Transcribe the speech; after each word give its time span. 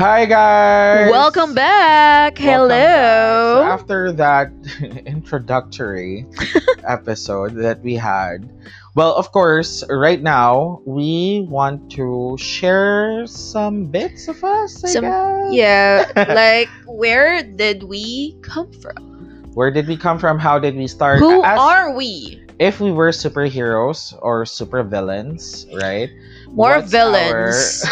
Hi 0.00 0.24
guys. 0.24 1.10
Welcome 1.10 1.54
back. 1.54 2.38
Welcome 2.38 2.38
back. 2.38 2.38
So 2.38 2.44
Hello. 2.44 3.62
after 3.68 4.12
that 4.12 4.50
introductory 5.06 6.24
episode 6.84 7.54
that 7.56 7.82
we 7.82 7.94
had, 7.96 8.48
well, 8.94 9.14
of 9.14 9.30
course, 9.32 9.84
right 9.90 10.20
now 10.20 10.80
we 10.86 11.46
want 11.48 11.92
to 12.00 12.36
share 12.40 13.26
some 13.26 13.86
bits 13.92 14.26
of 14.28 14.42
us. 14.42 14.82
I 14.84 14.88
Some- 14.88 15.04
guess. 15.04 15.52
yeah, 15.52 16.12
like 16.32 16.68
where 16.86 17.42
did 17.42 17.82
we 17.84 18.38
come 18.42 18.72
from? 18.72 19.52
Where 19.52 19.70
did 19.70 19.86
we 19.86 19.96
come 19.98 20.18
from? 20.18 20.38
How 20.38 20.58
did 20.58 20.76
we 20.76 20.86
start? 20.88 21.18
Who 21.18 21.44
As- 21.44 21.58
are 21.60 21.92
we? 21.94 22.40
if 22.58 22.78
we 22.78 22.92
were 22.92 23.08
superheroes 23.08 24.12
or 24.20 24.44
supervillains, 24.44 25.64
right? 25.80 26.10
More 26.48 26.76
what's 26.76 26.90
villains. 26.90 27.84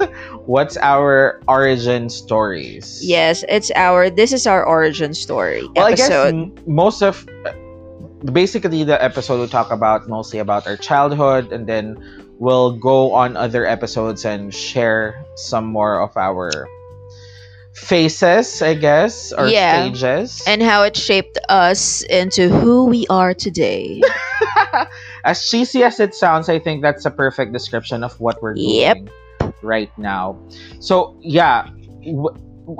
our- 0.00 0.12
what's 0.46 0.76
our 0.78 1.40
origin 1.48 2.08
stories? 2.08 3.00
Yes, 3.02 3.44
it's 3.48 3.70
our. 3.74 4.08
This 4.10 4.32
is 4.32 4.46
our 4.46 4.64
origin 4.64 5.12
story 5.14 5.68
Well, 5.74 5.86
I 5.86 5.94
guess 5.94 6.10
most 6.66 7.02
of 7.02 7.26
basically 8.32 8.84
the 8.84 9.02
episode 9.02 9.38
will 9.38 9.48
talk 9.48 9.70
about 9.70 10.08
mostly 10.08 10.38
about 10.38 10.66
our 10.66 10.76
childhood, 10.76 11.52
and 11.52 11.66
then 11.66 11.98
we'll 12.38 12.72
go 12.78 13.12
on 13.12 13.36
other 13.36 13.66
episodes 13.66 14.24
and 14.24 14.52
share 14.54 15.14
some 15.36 15.66
more 15.66 16.00
of 16.00 16.16
our 16.16 16.50
faces, 17.74 18.62
I 18.62 18.72
guess, 18.74 19.32
or 19.32 19.48
Yeah. 19.48 19.84
stages. 19.84 20.42
and 20.46 20.62
how 20.62 20.82
it 20.82 20.96
shaped 20.96 21.36
us 21.48 22.02
into 22.08 22.48
who 22.48 22.86
we 22.86 23.06
are 23.10 23.34
today. 23.34 24.00
as 25.24 25.44
cheesy 25.48 25.84
as 25.84 26.00
it 26.00 26.14
sounds, 26.14 26.48
I 26.48 26.58
think 26.58 26.80
that's 26.80 27.04
a 27.04 27.10
perfect 27.10 27.52
description 27.52 28.02
of 28.02 28.18
what 28.18 28.40
we're 28.40 28.54
doing. 28.54 28.80
Yep. 28.80 28.98
Right 29.66 29.92
now. 29.98 30.38
So 30.80 31.18
yeah, 31.22 31.68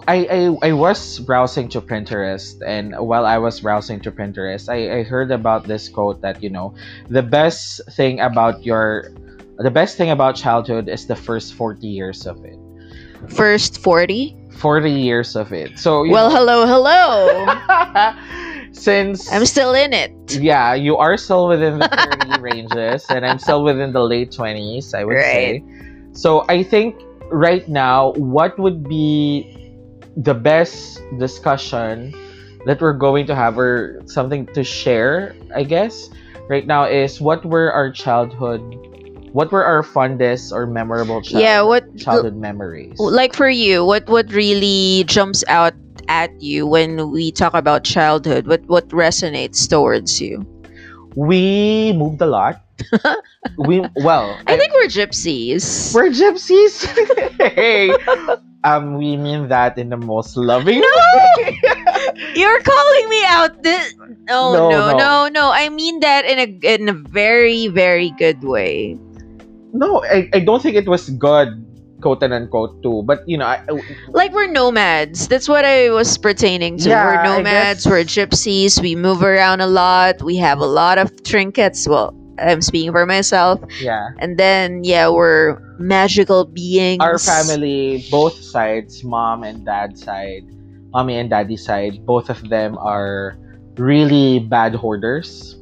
I, 0.08 0.26
I, 0.26 0.68
I 0.68 0.72
was 0.72 1.18
browsing 1.20 1.68
to 1.70 1.80
Pinterest, 1.80 2.54
and 2.66 2.94
while 2.98 3.26
I 3.26 3.38
was 3.38 3.60
browsing 3.60 4.00
to 4.00 4.10
Pinterest, 4.12 4.68
I, 4.68 5.00
I 5.00 5.02
heard 5.04 5.30
about 5.30 5.64
this 5.66 5.88
quote 5.88 6.20
that 6.22 6.42
you 6.42 6.50
know 6.50 6.74
the 7.08 7.22
best 7.22 7.80
thing 7.92 8.20
about 8.20 8.64
your 8.64 9.10
the 9.58 9.70
best 9.70 9.96
thing 9.96 10.10
about 10.10 10.36
childhood 10.36 10.88
is 10.88 11.06
the 11.06 11.16
first 11.16 11.54
40 11.54 11.86
years 11.86 12.26
of 12.26 12.44
it. 12.44 12.58
First 13.28 13.78
40? 13.82 14.36
40 14.58 14.90
years 14.90 15.36
of 15.36 15.52
it. 15.52 15.78
So 15.78 16.02
you 16.04 16.12
Well, 16.12 16.30
know, 16.30 16.36
hello, 16.36 16.66
hello. 16.66 18.12
since 18.72 19.30
I'm 19.32 19.46
still 19.46 19.72
in 19.74 19.92
it. 19.92 20.12
yeah, 20.36 20.74
you 20.74 20.96
are 20.96 21.16
still 21.16 21.48
within 21.48 21.78
the 21.78 21.88
30 22.28 22.40
ranges, 22.40 23.06
and 23.08 23.24
I'm 23.24 23.38
still 23.38 23.62
within 23.64 23.92
the 23.92 24.02
late 24.02 24.30
20s, 24.32 24.94
I 24.94 25.04
would 25.04 25.16
say. 25.20 25.62
So 26.16 26.44
I 26.48 26.62
think 26.62 26.96
right 27.30 27.66
now, 27.68 28.12
what 28.16 28.58
would 28.58 28.88
be 28.88 29.44
the 30.16 30.34
best 30.34 31.00
discussion 31.18 32.14
that 32.64 32.80
we're 32.80 32.96
going 32.96 33.26
to 33.26 33.34
have, 33.34 33.58
or 33.58 34.02
something 34.06 34.46
to 34.56 34.64
share, 34.64 35.36
I 35.54 35.62
guess, 35.62 36.08
right 36.48 36.66
now 36.66 36.84
is 36.84 37.20
what 37.20 37.44
were 37.44 37.70
our 37.70 37.92
childhood, 37.92 38.60
what 39.32 39.52
were 39.52 39.62
our 39.64 39.82
fondest 39.82 40.52
or 40.52 40.66
memorable 40.66 41.20
child- 41.22 41.42
Yeah, 41.42 41.62
what 41.62 41.84
childhood 41.96 42.36
memories? 42.36 42.98
like 42.98 43.34
for 43.34 43.48
you 43.48 43.84
what 43.84 44.08
what 44.08 44.32
really 44.32 45.04
jumps 45.06 45.44
out 45.48 45.74
at 46.08 46.30
you 46.40 46.66
when 46.66 47.10
we 47.10 47.30
talk 47.30 47.52
about 47.52 47.84
childhood 47.84 48.46
what 48.46 48.62
what 48.66 48.88
resonates 48.90 49.68
towards 49.68 50.20
you 50.20 50.40
we 51.16 51.92
moved 51.92 52.20
a 52.22 52.26
lot. 52.26 52.60
We 53.58 53.80
well, 53.96 54.38
i 54.46 54.56
think 54.56 54.72
we're 54.72 54.86
gypsies. 54.88 55.94
We're 55.94 56.10
gypsies. 56.10 56.84
hey, 57.56 57.90
um, 58.64 58.98
we 58.98 59.16
mean 59.16 59.48
that 59.48 59.78
in 59.78 59.88
the 59.90 59.96
most 59.96 60.36
loving 60.36 60.80
No! 60.80 60.88
way. 61.38 61.60
you're 62.34 62.60
calling 62.60 63.08
me 63.08 63.24
out 63.26 63.62
this 63.62 63.94
oh 64.28 64.52
No, 64.52 64.70
no, 64.70 64.90
no. 64.90 64.96
no 64.98 65.28
no. 65.28 65.50
I 65.52 65.68
mean 65.68 66.00
that 66.00 66.24
in 66.24 66.38
a 66.38 66.74
in 66.74 66.88
a 66.88 66.92
very 66.92 67.68
very 67.68 68.10
good 68.18 68.42
way. 68.42 68.98
No, 69.72 70.04
I, 70.04 70.28
I 70.32 70.40
don't 70.40 70.62
think 70.62 70.76
it 70.76 70.88
was 70.88 71.10
good, 71.10 71.48
quote 72.00 72.22
and 72.22 72.32
unquote, 72.32 72.82
too. 72.82 73.02
But 73.04 73.28
you 73.28 73.36
know, 73.36 73.46
I, 73.46 73.60
like 74.08 74.32
we're 74.32 74.50
nomads. 74.50 75.28
That's 75.28 75.48
what 75.48 75.64
i 75.64 75.90
was 75.90 76.16
pertaining 76.16 76.78
to. 76.78 76.88
Yeah, 76.88 77.04
we're 77.04 77.22
nomads. 77.22 77.86
We're 77.86 78.04
gypsies. 78.04 78.80
We 78.80 78.96
move 78.96 79.22
around 79.22 79.60
a 79.60 79.66
lot. 79.66 80.22
We 80.22 80.36
have 80.36 80.58
a 80.60 80.66
lot 80.66 80.98
of 80.98 81.22
trinkets. 81.24 81.86
Well 81.86 82.16
i'm 82.38 82.60
speaking 82.60 82.90
for 82.92 83.06
myself 83.06 83.60
yeah, 83.78 84.08
and 84.18 84.38
then 84.38 84.82
yeah 84.84 85.08
we're 85.08 85.58
magical 85.78 86.44
beings 86.44 87.00
our 87.00 87.18
family, 87.18 88.04
both 88.10 88.40
sides, 88.42 89.02
mom 89.04 89.42
and 89.42 89.64
dad 89.64 89.98
side, 89.98 90.44
mommy 90.92 91.16
and 91.16 91.30
daddy 91.30 91.56
side, 91.56 92.04
both 92.06 92.28
of 92.30 92.48
them 92.48 92.76
are 92.78 93.36
really 93.76 94.38
bad 94.40 94.74
hoarders, 94.74 95.56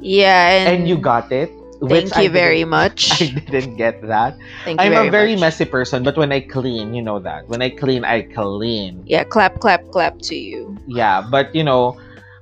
Yeah, 0.00 0.48
and, 0.66 0.68
and 0.68 0.88
you 0.88 0.96
got 0.98 1.30
it. 1.32 1.50
Thank 1.88 2.16
you 2.16 2.30
very 2.30 2.64
much. 2.76 3.20
I 3.20 3.26
didn't 3.50 3.76
get 3.76 4.00
that. 4.06 4.36
Thank 4.64 4.82
you 4.82 4.88
I'm 4.88 4.90
very 4.90 5.08
a 5.08 5.10
very 5.10 5.36
much. 5.36 5.36
messy 5.36 5.64
person, 5.64 6.02
but 6.04 6.16
when 6.16 6.32
I 6.32 6.40
clean, 6.40 6.94
you 6.94 7.02
know 7.02 7.18
that. 7.20 7.48
When 7.48 7.62
I 7.62 7.70
clean, 7.70 8.04
I 8.04 8.22
clean. 8.22 9.02
Yeah, 9.06 9.24
clap, 9.24 9.60
clap, 9.60 9.90
clap 9.90 10.18
to 10.30 10.36
you. 10.36 10.76
yeah 10.86 11.20
but 11.20 11.54
you 11.54 11.62
know 11.64 11.96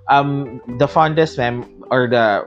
um 0.09 0.61
the 0.79 0.87
fondest 0.89 1.39
mem 1.39 1.65
or 1.91 2.09
the 2.09 2.45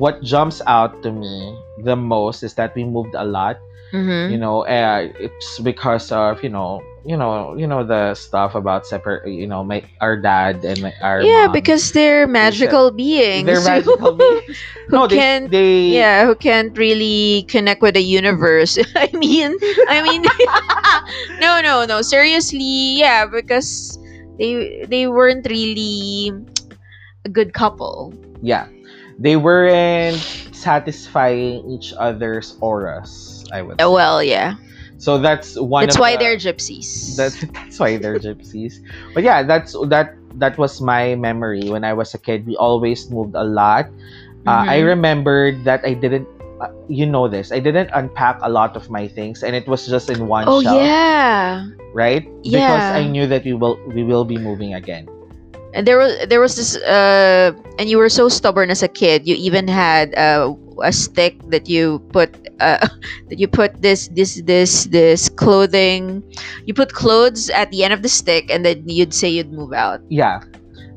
what 0.00 0.22
jumps 0.24 0.62
out 0.66 1.02
to 1.04 1.12
me 1.12 1.60
the 1.84 1.96
most 1.96 2.42
is 2.42 2.54
that 2.56 2.72
we 2.74 2.84
moved 2.84 3.14
a 3.14 3.24
lot 3.24 3.60
Mm-hmm. 3.92 4.32
you 4.32 4.38
know 4.38 4.66
uh, 4.66 5.08
it's 5.18 5.58
because 5.60 6.10
of 6.12 6.42
you 6.42 6.48
know 6.50 6.86
you 7.04 7.16
know 7.16 7.54
you 7.56 7.66
know 7.66 7.84
the 7.84 8.14
stuff 8.14 8.54
about 8.54 8.86
separate 8.86 9.26
you 9.28 9.46
know 9.46 9.64
my 9.64 9.82
our 10.00 10.16
dad 10.16 10.64
and 10.64 10.82
my, 10.82 10.94
our 11.02 11.22
Yeah, 11.22 11.46
mom. 11.46 11.52
because 11.52 11.92
they're 11.92 12.26
magical 12.26 12.90
beings. 12.92 13.46
they're 13.46 13.60
magical 13.60 14.12
beings 14.18 14.58
who 14.88 14.96
no 14.96 15.06
they, 15.06 15.16
can't- 15.16 15.50
they 15.50 15.88
yeah, 15.94 16.24
who 16.26 16.34
can't 16.36 16.76
really 16.78 17.44
connect 17.48 17.82
with 17.82 17.94
the 17.94 18.02
universe. 18.02 18.78
I 18.96 19.10
mean, 19.12 19.56
I 19.88 20.02
mean, 20.02 20.22
no, 21.40 21.60
no, 21.60 21.84
no. 21.84 22.02
Seriously, 22.02 22.98
yeah, 22.98 23.26
because 23.26 23.98
they 24.38 24.84
they 24.88 25.06
weren't 25.06 25.46
really 25.48 26.32
a 27.24 27.28
good 27.28 27.52
couple. 27.54 28.14
yeah 28.42 28.68
they 29.20 29.36
weren't 29.36 30.16
satisfying 30.56 31.60
each 31.70 31.92
other's 32.00 32.56
auras 32.60 33.44
i 33.52 33.60
would 33.62 33.76
Uh, 33.80 33.84
say. 33.84 33.92
Well, 33.92 34.18
yeah, 34.22 34.56
so 34.96 35.18
that's 35.18 35.58
one 35.60 35.84
that's 35.86 35.98
why 35.98 36.16
the- 36.16 36.24
they're 36.24 36.40
gypsies. 36.40 37.16
That's 37.20 37.36
that's 37.52 37.76
why 37.80 37.96
they're 38.00 38.18
gypsies. 38.20 38.80
But 39.12 39.24
yeah, 39.24 39.42
that's 39.42 39.72
that 39.92 40.14
that 40.38 40.56
was 40.60 40.80
my 40.80 41.16
memory 41.16 41.66
when 41.68 41.82
I 41.84 41.92
was 41.96 42.12
a 42.14 42.20
kid. 42.20 42.46
We 42.46 42.54
always 42.56 43.08
moved 43.10 43.34
a 43.34 43.42
lot. 43.44 43.88
Uh, 44.46 44.64
I 44.68 44.80
Mhm. 44.80 44.92
remembered 44.96 45.54
that 45.68 45.82
I 45.84 45.92
didn't. 45.96 46.28
Uh, 46.60 46.68
you 46.92 47.08
know 47.08 47.26
this. 47.28 47.50
I 47.50 47.58
didn't 47.64 47.88
unpack 47.96 48.36
a 48.44 48.48
lot 48.52 48.76
of 48.76 48.88
my 48.92 49.08
things, 49.08 49.40
and 49.42 49.56
it 49.56 49.64
was 49.66 49.88
just 49.88 50.12
in 50.12 50.28
one 50.28 50.44
oh 50.46 50.60
shelf, 50.60 50.76
yeah. 50.78 51.64
right? 51.96 52.28
Yeah. 52.44 52.60
Because 52.68 52.86
I 52.92 53.08
knew 53.08 53.24
that 53.26 53.42
we 53.48 53.56
will 53.56 53.80
we 53.90 54.04
will 54.04 54.28
be 54.28 54.36
moving 54.36 54.76
again. 54.76 55.08
And 55.74 55.86
there 55.86 55.98
was 55.98 56.18
there 56.26 56.40
was 56.40 56.56
this 56.56 56.76
uh 56.82 57.52
and 57.78 57.88
you 57.88 57.98
were 57.98 58.08
so 58.10 58.28
stubborn 58.28 58.70
as 58.70 58.82
a 58.82 58.88
kid. 58.88 59.26
You 59.26 59.36
even 59.38 59.68
had 59.68 60.14
uh, 60.18 60.54
a 60.82 60.90
stick 60.92 61.38
that 61.50 61.68
you 61.68 62.00
put 62.10 62.34
uh 62.58 62.82
that 63.30 63.38
you 63.38 63.46
put 63.46 63.80
this 63.82 64.08
this 64.08 64.42
this 64.42 64.86
this 64.90 65.28
clothing. 65.28 66.22
You 66.66 66.74
put 66.74 66.92
clothes 66.92 67.50
at 67.50 67.70
the 67.70 67.84
end 67.84 67.94
of 67.94 68.02
the 68.02 68.08
stick, 68.10 68.50
and 68.50 68.64
then 68.66 68.82
you'd 68.88 69.14
say 69.14 69.28
you'd 69.28 69.52
move 69.52 69.72
out, 69.72 70.00
Yeah, 70.08 70.42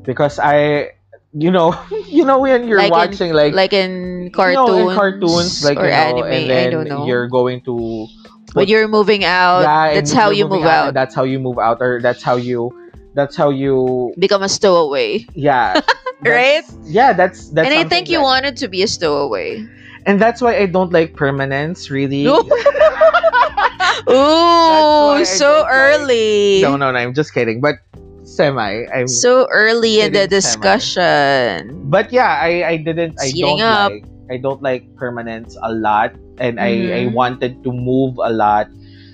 because 0.02 0.38
I, 0.42 0.90
you 1.32 1.50
know, 1.50 1.78
you 2.10 2.24
know 2.24 2.38
when 2.40 2.66
you're 2.66 2.78
Like 2.78 2.90
in- 2.90 2.98
watching 2.98 3.32
like, 3.32 3.54
like 3.54 3.72
in 3.72 4.24
you 4.24 4.30
cartoons, 4.30 4.68
know, 4.68 4.88
in 4.90 4.96
cartoons 4.96 5.64
like 5.64 5.78
or 5.78 5.84
you 5.86 5.90
know, 5.94 5.96
anime. 5.96 6.32
and 6.34 6.50
then 6.50 6.66
I 6.66 6.70
don't 6.70 6.88
know. 6.88 7.06
you're 7.06 7.28
going 7.28 7.62
to 7.62 8.08
when 8.54 8.66
you're 8.68 8.86
moving 8.88 9.24
out, 9.24 9.62
yeah, 9.62 9.94
that's 9.94 10.12
how 10.12 10.30
you 10.30 10.46
move 10.48 10.64
out. 10.66 10.88
and 10.88 10.96
that's 10.96 11.14
how 11.14 11.22
you 11.24 11.38
move 11.38 11.58
out, 11.58 11.78
or 11.80 12.00
that's 12.02 12.22
how 12.22 12.36
you, 12.36 12.70
that's 13.14 13.36
how 13.36 13.50
you 13.50 14.12
Become 14.18 14.42
a 14.42 14.48
stowaway, 14.48 15.26
Yeah. 15.34 15.80
Right? 16.24 16.64
Yeah, 16.84 17.12
that's 17.12 17.50
that's. 17.50 17.68
and 17.68 17.74
I 17.78 17.84
think 17.88 18.08
you 18.08 18.18
that- 18.18 18.24
wanted 18.24 18.56
to 18.58 18.68
be 18.68 18.82
a 18.82 18.88
stowaway. 18.88 19.66
and 20.06 20.20
that's 20.20 20.40
why 20.40 20.56
I 20.56 20.66
don't 20.66 20.92
like 20.92 21.14
permanence. 21.16 21.90
Really. 21.90 22.24
No. 22.24 22.40
Ooh, 24.08 25.24
so 25.24 25.44
don't 25.44 25.62
like- 25.62 25.70
early. 25.72 26.60
no, 26.62 26.76
no, 26.76 26.90
no. 26.92 26.98
I'm 26.98 27.14
just 27.14 27.32
kidding. 27.34 27.60
But 27.60 27.76
semi. 28.24 28.86
I'm. 28.92 29.08
so 29.08 29.46
early 29.50 30.00
in 30.00 30.12
the 30.12 30.24
Kidding, 30.26 30.40
semi. 30.40 30.62
discussion. 30.62 31.90
but 31.90 32.12
yeah, 32.12 32.38
I 32.40 32.64
I 32.64 32.76
didn't. 32.78 33.20
I 33.20 33.28
Speeding 33.28 33.58
don't 33.58 33.68
up. 33.68 33.92
like. 33.92 34.04
I 34.30 34.36
don't 34.40 34.62
like 34.62 34.88
permanence 34.96 35.56
a 35.62 35.72
lot, 35.72 36.14
and 36.40 36.56
I 36.58 36.68
I 36.68 37.00
Mhm. 37.08 37.12
wanted 37.12 37.60
to 37.64 37.70
move 37.72 38.16
a 38.16 38.32
lot 38.32 38.68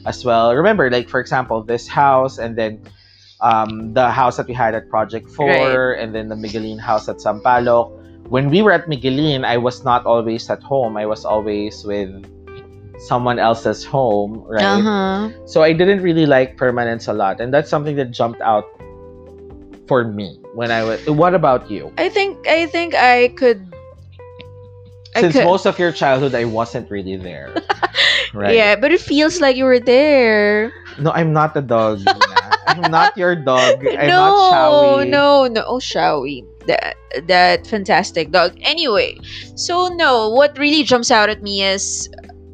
as 0.06 0.22
well. 0.24 0.54
Remember, 0.54 0.86
like 0.90 1.08
for 1.10 1.18
example, 1.18 1.62
this 1.62 1.88
house, 1.88 2.38
and 2.38 2.54
then. 2.56 2.78
Um, 3.42 3.94
the 3.94 4.10
house 4.10 4.36
that 4.36 4.46
we 4.46 4.54
had 4.54 4.74
at 4.74 4.90
Project 4.90 5.30
4 5.30 5.92
and 5.94 6.14
then 6.14 6.28
the 6.28 6.34
Miguelin 6.34 6.78
house 6.78 7.08
at 7.08 7.16
Sampaloc. 7.16 7.88
When 8.28 8.50
we 8.50 8.60
were 8.62 8.70
at 8.70 8.86
Miguelin, 8.86 9.44
I 9.44 9.56
was 9.56 9.82
not 9.82 10.04
always 10.04 10.48
at 10.50 10.62
home. 10.62 10.96
I 10.96 11.06
was 11.06 11.24
always 11.24 11.82
with 11.84 12.12
someone 13.08 13.38
else's 13.38 13.84
home, 13.84 14.44
right? 14.46 14.62
Uh-huh. 14.62 15.30
So 15.46 15.62
I 15.62 15.72
didn't 15.72 16.02
really 16.02 16.26
like 16.26 16.56
permanence 16.56 17.08
a 17.08 17.12
lot, 17.12 17.40
and 17.40 17.52
that's 17.52 17.70
something 17.70 17.96
that 17.96 18.10
jumped 18.12 18.40
out 18.42 18.64
for 19.88 20.04
me 20.04 20.38
when 20.54 20.70
I 20.70 20.84
was. 20.84 21.00
What 21.08 21.34
about 21.34 21.70
you? 21.70 21.92
I 21.98 22.08
think 22.08 22.46
I 22.46 22.66
think 22.66 22.94
I 22.94 23.28
could 23.34 23.66
Since 25.16 25.32
could- 25.34 25.44
most 25.44 25.66
of 25.66 25.78
your 25.78 25.90
childhood, 25.90 26.34
I 26.34 26.44
wasn't 26.44 26.90
really 26.90 27.16
there. 27.16 27.50
right? 28.34 28.54
Yeah, 28.54 28.76
but 28.76 28.92
it 28.92 29.00
feels 29.00 29.40
like 29.40 29.56
you 29.56 29.64
were 29.64 29.80
there. 29.80 30.72
No, 31.00 31.10
I'm 31.10 31.32
not 31.32 31.56
a 31.56 31.62
dog. 31.62 32.04
I'm 32.66 32.90
not 32.90 33.16
your 33.16 33.34
dog. 33.36 33.86
I'm 33.86 34.06
no, 34.06 34.06
not 34.08 34.52
Shawi. 34.52 35.08
no, 35.08 35.46
no. 35.46 35.64
Oh, 35.66 35.78
Shawi. 35.78 36.44
That 36.66 36.96
that 37.26 37.66
fantastic 37.66 38.30
dog. 38.30 38.56
Anyway, 38.62 39.18
so 39.56 39.88
no, 39.88 40.28
what 40.30 40.56
really 40.58 40.84
jumps 40.84 41.10
out 41.10 41.28
at 41.28 41.42
me 41.42 41.62
is, 41.62 42.08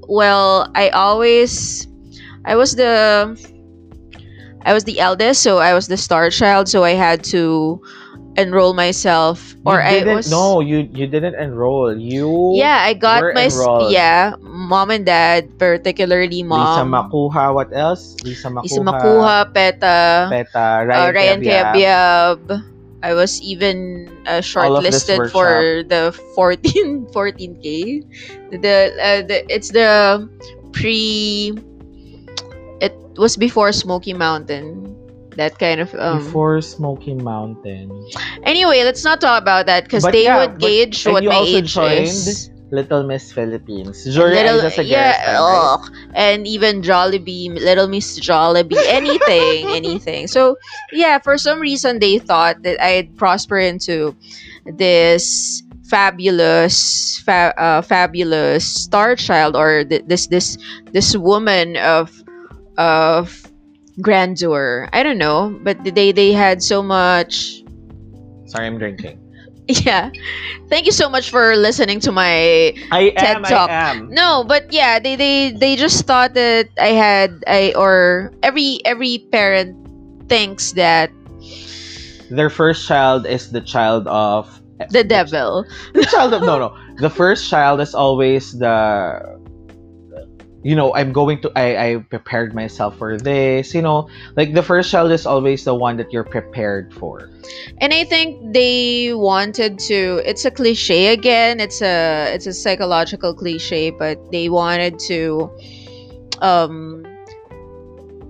well, 0.09 0.71
I 0.75 0.89
always, 0.91 1.87
I 2.45 2.57
was 2.57 2.77
the, 2.77 3.37
I 4.63 4.73
was 4.73 4.85
the 4.85 5.01
eldest, 5.01 5.43
so 5.43 5.59
I 5.59 5.75
was 5.75 5.89
the 5.89 5.97
star 5.97 6.31
child, 6.31 6.69
so 6.69 6.85
I 6.85 6.93
had 6.93 7.25
to 7.25 7.83
enroll 8.37 8.75
myself, 8.75 9.55
or 9.65 9.83
I 9.83 10.05
was. 10.05 10.31
No, 10.31 10.61
you 10.61 10.89
you 10.93 11.07
didn't 11.07 11.35
enroll. 11.35 11.97
You. 11.99 12.53
Yeah, 12.55 12.79
I 12.81 12.95
got 12.95 13.35
my 13.35 13.47
enrolled. 13.47 13.93
yeah, 13.93 14.37
mom 14.67 14.91
and 14.91 15.07
dad, 15.07 15.47
particularly 15.59 16.43
mom. 16.43 16.59
Lisa. 16.59 16.83
Makuha. 16.83 17.55
What 17.55 17.71
else? 17.71 18.19
Lisa 18.27 18.51
Makuha. 18.51 18.63
Lisa 18.67 18.81
Makuha, 18.83 19.37
Peta, 19.55 19.99
Peta. 20.29 20.67
Ryan, 20.85 21.39
uh, 21.41 21.73
Ryan. 21.73 22.75
I 23.03 23.15
was 23.15 23.41
even 23.43 24.11
uh, 24.27 24.43
All 24.57 24.77
of 24.77 24.83
this 24.83 25.07
shortlisted 25.07 25.31
for 25.31 25.85
the 25.87 26.11
14 26.35 27.07
14k. 27.15 28.03
The 28.51 28.77
uh, 28.99 29.23
the 29.23 29.47
it's 29.47 29.71
the 29.71 30.27
pre. 30.73 31.55
It 32.81 32.93
was 33.17 33.37
before 33.37 33.71
Smoky 33.71 34.13
Mountain. 34.13 34.91
That 35.37 35.59
kind 35.61 35.81
of 35.81 35.95
um. 35.95 36.25
Before 36.25 36.61
Smoky 36.61 37.15
Mountain. 37.15 37.93
Anyway, 38.43 38.83
let's 38.83 39.05
not 39.05 39.21
talk 39.21 39.41
about 39.41 39.67
that 39.67 39.85
because 39.85 40.03
they 40.03 40.25
yeah, 40.25 40.43
would 40.43 40.59
gauge 40.59 41.07
what 41.07 41.23
my 41.23 41.45
age 41.47 41.75
joined 41.75 42.11
is. 42.11 42.51
Little 42.71 43.05
Miss 43.05 43.33
Philippines. 43.33 44.05
During 44.05 44.35
Little, 44.35 44.59
Aiza 44.61 44.71
Seguerra's 44.75 44.91
yeah, 44.91 45.25
time, 45.25 45.43
right? 45.43 45.79
ugh. 45.79 45.93
and 46.15 46.47
even 46.47 46.83
Jollibee, 46.83 47.55
Little 47.55 47.87
Miss 47.87 48.19
Jollibee, 48.19 48.83
anything, 48.87 49.69
anything. 49.71 50.27
So 50.27 50.57
yeah, 50.93 51.19
for 51.19 51.39
some 51.39 51.61
reason 51.61 52.01
they 52.01 52.19
thought 52.19 52.63
that 52.63 52.83
I'd 52.83 53.17
prosper 53.17 53.59
into 53.59 54.17
this 54.65 55.63
fabulous, 55.87 57.23
fa- 57.25 57.55
uh, 57.57 57.83
fabulous 57.83 58.67
star 58.67 59.15
child 59.15 59.55
or 59.55 59.85
th- 59.85 60.03
this 60.07 60.27
this 60.27 60.59
this 60.91 61.17
woman 61.17 61.77
of 61.77 62.11
of 62.79 63.47
grandeur. 64.01 64.89
I 64.93 65.03
don't 65.03 65.19
know, 65.19 65.55
but 65.63 65.79
they 65.85 66.11
they 66.11 66.33
had 66.33 66.63
so 66.63 66.83
much. 66.83 67.63
Sorry, 68.47 68.67
I'm 68.67 68.79
drinking. 68.79 69.23
Yeah, 69.85 70.11
thank 70.69 70.87
you 70.87 70.93
so 70.93 71.09
much 71.09 71.31
for 71.31 71.57
listening 71.57 72.01
to 72.01 72.13
my 72.13 72.75
I 72.91 73.11
TED 73.17 73.43
am. 73.45 73.45
Talk. 73.45 73.71
I 73.71 73.91
am. 73.91 74.11
no, 74.11 74.45
but 74.47 74.73
yeah, 74.73 74.99
they 74.99 75.17
they 75.17 75.51
they 75.53 75.77
just 75.77 76.07
thought 76.07 76.35
that 76.35 76.69
I 76.81 76.89
had 76.95 77.43
I 77.47 77.73
or 77.77 78.33
every 78.43 78.81
every 78.85 79.19
parent 79.31 79.77
thinks 80.29 80.73
that 80.73 81.11
Their 82.31 82.51
first 82.51 82.87
child 82.87 83.27
is 83.27 83.51
the 83.51 83.61
child 83.61 84.07
of 84.09 84.61
the 84.91 85.05
devil. 85.05 85.65
the 85.95 86.05
child 86.05 86.33
of 86.35 86.43
no 86.43 86.59
no. 86.59 86.77
The 86.99 87.11
first 87.11 87.49
child 87.49 87.81
is 87.81 87.95
always 87.95 88.53
the 88.59 89.36
you 90.67 90.75
know 90.75 90.91
i'm 90.99 91.13
going 91.13 91.39
to 91.41 91.47
i 91.55 91.69
i 91.79 91.97
prepared 92.11 92.55
myself 92.55 92.99
for 92.99 93.17
this 93.17 93.73
you 93.73 93.81
know 93.81 94.11
like 94.35 94.53
the 94.53 94.63
first 94.63 94.91
child 94.91 95.13
is 95.13 95.25
always 95.25 95.63
the 95.63 95.75
one 95.75 95.97
that 95.97 96.13
you're 96.13 96.27
prepared 96.27 96.93
for 96.93 97.31
And 97.79 97.93
I 97.93 98.05
think 98.05 98.55
they 98.55 99.13
wanted 99.15 99.79
to 99.91 100.23
it's 100.25 100.45
a 100.45 100.51
cliche 100.51 101.13
again. 101.13 101.61
It's 101.61 101.83
a 101.83 102.33
it's 102.35 102.47
a 102.47 102.53
psychological 102.53 103.35
cliche, 103.35 103.91
but 103.91 104.19
they 104.33 104.49
wanted 104.49 104.99
to 105.11 105.51
um 106.41 107.05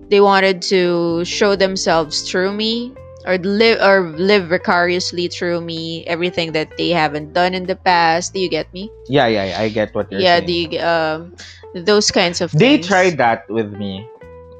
they 0.08 0.20
wanted 0.20 0.62
to 0.62 1.24
show 1.24 1.56
themselves 1.56 2.22
through 2.28 2.52
me 2.52 2.94
or 3.26 3.38
live 3.38 3.78
or 3.82 4.10
live 4.16 4.48
vicariously 4.48 5.28
through 5.28 5.60
me 5.60 6.04
everything 6.06 6.52
that 6.52 6.76
they 6.76 6.90
haven't 6.90 7.32
done 7.32 7.54
in 7.54 7.66
the 7.66 7.76
past. 7.76 8.32
Do 8.32 8.40
you 8.40 8.48
get 8.48 8.72
me? 8.72 8.90
yeah 9.08 9.26
yeah, 9.26 9.44
yeah 9.44 9.60
i 9.60 9.68
get 9.68 9.94
what 9.94 10.10
you're 10.10 10.20
yeah, 10.20 10.40
saying 10.40 10.46
the 10.46 10.78
um 10.80 11.34
those 11.74 12.10
kinds 12.10 12.40
of 12.40 12.52
they 12.52 12.78
things. 12.78 12.86
tried 12.86 13.16
that 13.18 13.48
with 13.48 13.72
me 13.74 14.06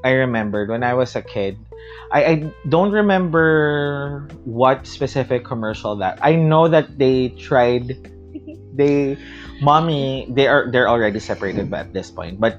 i 0.05 0.11
remembered 0.11 0.69
when 0.69 0.83
i 0.83 0.95
was 0.95 1.17
a 1.17 1.23
kid 1.23 1.59
I, 2.13 2.25
I 2.25 2.35
don't 2.69 2.93
remember 2.93 4.29
what 4.45 4.87
specific 4.87 5.45
commercial 5.45 5.97
that 5.97 6.19
i 6.23 6.35
know 6.35 6.69
that 6.69 6.99
they 6.99 7.31
tried 7.31 7.97
they 8.75 9.19
mommy 9.61 10.27
they 10.31 10.47
are 10.47 10.71
they're 10.71 10.89
already 10.89 11.19
separated 11.19 11.71
by 11.71 11.81
at 11.81 11.93
this 11.93 12.11
point 12.11 12.41
but 12.41 12.59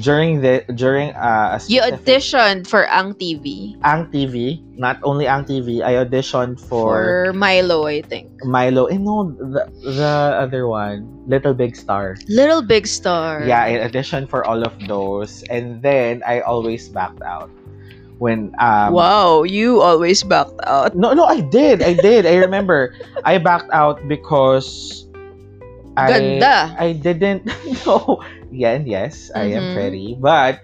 during 0.00 0.40
the 0.40 0.64
during 0.74 1.10
uh, 1.12 1.58
a 1.58 1.60
You 1.68 1.82
auditioned 1.82 2.66
for 2.66 2.88
Ang 2.88 3.14
TV 3.14 3.76
Ang 3.84 4.08
TV, 4.08 4.62
not 4.78 4.98
only 5.02 5.26
Ang 5.26 5.44
TV, 5.44 5.82
I 5.82 6.00
auditioned 6.00 6.60
for, 6.60 7.28
for 7.28 7.32
Milo, 7.32 7.86
I 7.86 8.02
think. 8.02 8.30
Milo. 8.44 8.86
And 8.86 9.04
no, 9.04 9.30
the, 9.32 9.68
the 9.82 10.38
other 10.38 10.66
one, 10.66 11.04
Little 11.26 11.54
Big 11.54 11.76
Star. 11.76 12.16
Little 12.28 12.62
Big 12.62 12.86
Star. 12.86 13.44
Yeah, 13.44 13.64
I 13.64 13.82
auditioned 13.84 14.28
for 14.28 14.44
all 14.44 14.62
of 14.62 14.72
those, 14.86 15.42
and 15.50 15.82
then 15.82 16.22
I 16.26 16.40
always 16.40 16.88
backed 16.88 17.22
out 17.22 17.50
when 18.18 18.54
um. 18.58 18.94
wow, 18.94 19.42
you 19.42 19.82
always 19.82 20.22
backed 20.22 20.60
out. 20.64 20.96
No, 20.96 21.12
no, 21.12 21.24
I 21.24 21.40
did, 21.40 21.82
I 21.82 21.94
did. 21.94 22.26
I 22.26 22.36
remember, 22.36 22.94
I 23.24 23.38
backed 23.38 23.70
out 23.72 24.06
because 24.08 25.06
I 25.96 26.08
Ganda. 26.08 26.76
I 26.78 26.92
didn't 26.92 27.46
know. 27.86 28.22
Yeah, 28.52 28.76
and 28.76 28.86
yes, 28.86 29.30
I 29.34 29.56
am 29.56 29.68
Mhm. 29.68 29.74
pretty, 29.74 30.16
but 30.20 30.60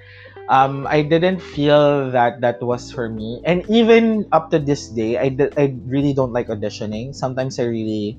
um, 0.49 0.87
I 0.89 1.03
didn't 1.03 1.41
feel 1.41 2.11
that 2.13 2.41
that 2.41 2.61
was 2.63 2.93
for 2.93 3.09
me. 3.09 3.41
And 3.45 3.65
even 3.69 4.27
up 4.33 4.51
to 4.53 4.59
this 4.59 4.89
day, 4.89 5.19
I, 5.19 5.29
di- 5.29 5.53
I 5.57 5.77
really 5.87 6.13
don't 6.13 6.33
like 6.33 6.49
auditioning. 6.49 7.15
Sometimes 7.15 7.59
I 7.59 7.65
really 7.65 8.19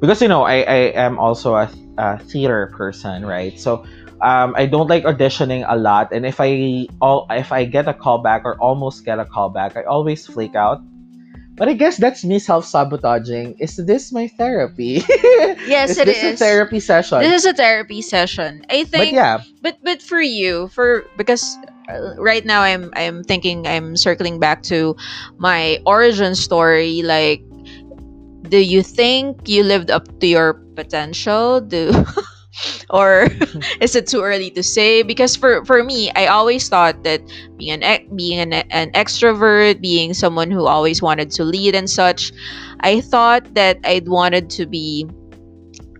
because 0.00 0.20
you 0.22 0.28
know 0.28 0.42
I, 0.42 0.62
I 0.62 0.80
am 0.98 1.18
also 1.18 1.54
a, 1.54 1.70
a 1.98 2.18
theater 2.18 2.72
person, 2.76 3.24
right? 3.26 3.58
So 3.58 3.84
um, 4.20 4.54
I 4.56 4.66
don't 4.66 4.88
like 4.88 5.04
auditioning 5.04 5.64
a 5.68 5.76
lot. 5.76 6.12
And 6.12 6.26
if 6.26 6.40
I 6.40 6.86
all 7.00 7.26
if 7.30 7.52
I 7.52 7.64
get 7.64 7.88
a 7.88 7.94
callback 7.94 8.42
or 8.44 8.56
almost 8.60 9.04
get 9.04 9.18
a 9.18 9.24
callback, 9.24 9.76
I 9.76 9.84
always 9.84 10.26
flake 10.26 10.54
out. 10.54 10.82
But 11.56 11.68
I 11.68 11.74
guess 11.74 11.96
that's 11.96 12.24
me 12.24 12.38
self 12.38 12.66
sabotaging. 12.66 13.56
Is 13.58 13.76
this 13.76 14.12
my 14.12 14.28
therapy? 14.28 15.02
Yes, 15.64 15.90
is 15.90 15.98
it 15.98 16.06
this 16.06 16.22
is. 16.22 16.40
a 16.40 16.44
therapy 16.44 16.80
session? 16.80 17.20
This 17.20 17.44
is 17.44 17.46
a 17.46 17.54
therapy 17.54 18.02
session. 18.02 18.64
I 18.68 18.84
think. 18.84 18.92
but 18.92 19.12
yeah, 19.12 19.42
but 19.62 19.78
but 19.82 20.02
for 20.02 20.20
you 20.20 20.68
for 20.68 21.04
because 21.16 21.56
uh, 21.88 22.16
right 22.16 22.44
now 22.44 22.62
i'm 22.62 22.90
i'm 22.96 23.22
thinking 23.22 23.66
i'm 23.66 23.96
circling 23.96 24.40
back 24.40 24.62
to 24.62 24.96
my 25.36 25.78
origin 25.84 26.34
story 26.34 27.02
like 27.02 27.44
do 28.48 28.56
you 28.58 28.82
think 28.82 29.48
you 29.48 29.62
lived 29.62 29.90
up 29.90 30.08
to 30.20 30.26
your 30.26 30.54
potential 30.76 31.60
do 31.60 31.92
or 32.90 33.28
is 33.80 33.94
it 33.94 34.06
too 34.06 34.22
early 34.22 34.50
to 34.50 34.62
say 34.62 35.02
because 35.02 35.36
for 35.36 35.64
for 35.64 35.82
me 35.82 36.10
i 36.14 36.26
always 36.26 36.68
thought 36.68 37.02
that 37.04 37.20
being 37.56 37.82
an 37.82 38.16
being 38.16 38.38
an, 38.38 38.52
an 38.70 38.90
extrovert 38.92 39.80
being 39.80 40.14
someone 40.14 40.50
who 40.50 40.66
always 40.66 41.02
wanted 41.02 41.30
to 41.30 41.44
lead 41.44 41.74
and 41.74 41.88
such 41.90 42.32
i 42.80 43.00
thought 43.00 43.54
that 43.54 43.78
i'd 43.84 44.08
wanted 44.08 44.50
to 44.50 44.66
be 44.66 45.06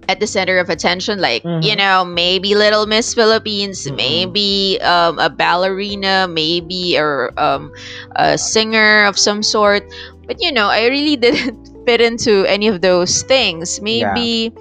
at 0.08 0.20
the 0.20 0.26
center 0.26 0.58
of 0.58 0.68
attention 0.68 1.18
like 1.20 1.42
you 1.60 1.72
Mhm. 1.72 1.78
know 1.78 2.04
maybe 2.04 2.54
little 2.54 2.86
miss 2.86 3.14
philippines 3.14 3.86
Mhm. 3.86 3.96
maybe 3.96 4.78
um, 4.82 5.18
a 5.18 5.30
ballerina 5.30 6.26
maybe 6.28 6.98
or 6.98 7.32
um, 7.40 7.72
a 8.16 8.36
singer 8.36 9.04
of 9.04 9.18
some 9.18 9.42
sort 9.42 9.82
but 10.26 10.36
you 10.40 10.52
know 10.52 10.68
i 10.68 10.86
really 10.86 11.16
didn't 11.24 11.56
fit 11.86 12.00
into 12.00 12.44
any 12.46 12.68
of 12.68 12.80
those 12.82 13.22
things 13.22 13.80
maybe 13.80 14.52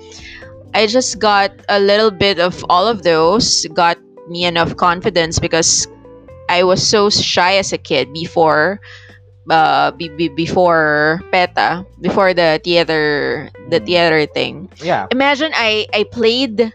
i 0.74 0.86
just 0.88 1.20
got 1.20 1.52
a 1.70 1.80
little 1.80 2.12
bit 2.12 2.40
of 2.40 2.64
all 2.70 2.88
of 2.88 3.04
those 3.04 3.66
got 3.74 3.98
me 4.30 4.46
enough 4.46 4.76
confidence 4.78 5.40
because 5.40 5.88
i 6.50 6.64
was 6.64 6.82
so 6.86 7.10
shy 7.10 7.56
as 7.58 7.74
a 7.74 7.78
kid 7.78 8.12
before 8.14 8.80
uh 9.50 9.92
be, 9.92 10.10
be, 10.10 10.30
before 10.30 11.22
peta 11.32 11.86
before 12.02 12.34
the 12.34 12.60
theater 12.64 13.50
the 13.70 13.80
Mm. 13.80 13.86
theater 13.86 14.26
thing 14.28 14.70
yeah. 14.80 15.08
imagine 15.12 15.52
I 15.54 15.88
I 15.94 16.04
played 16.12 16.72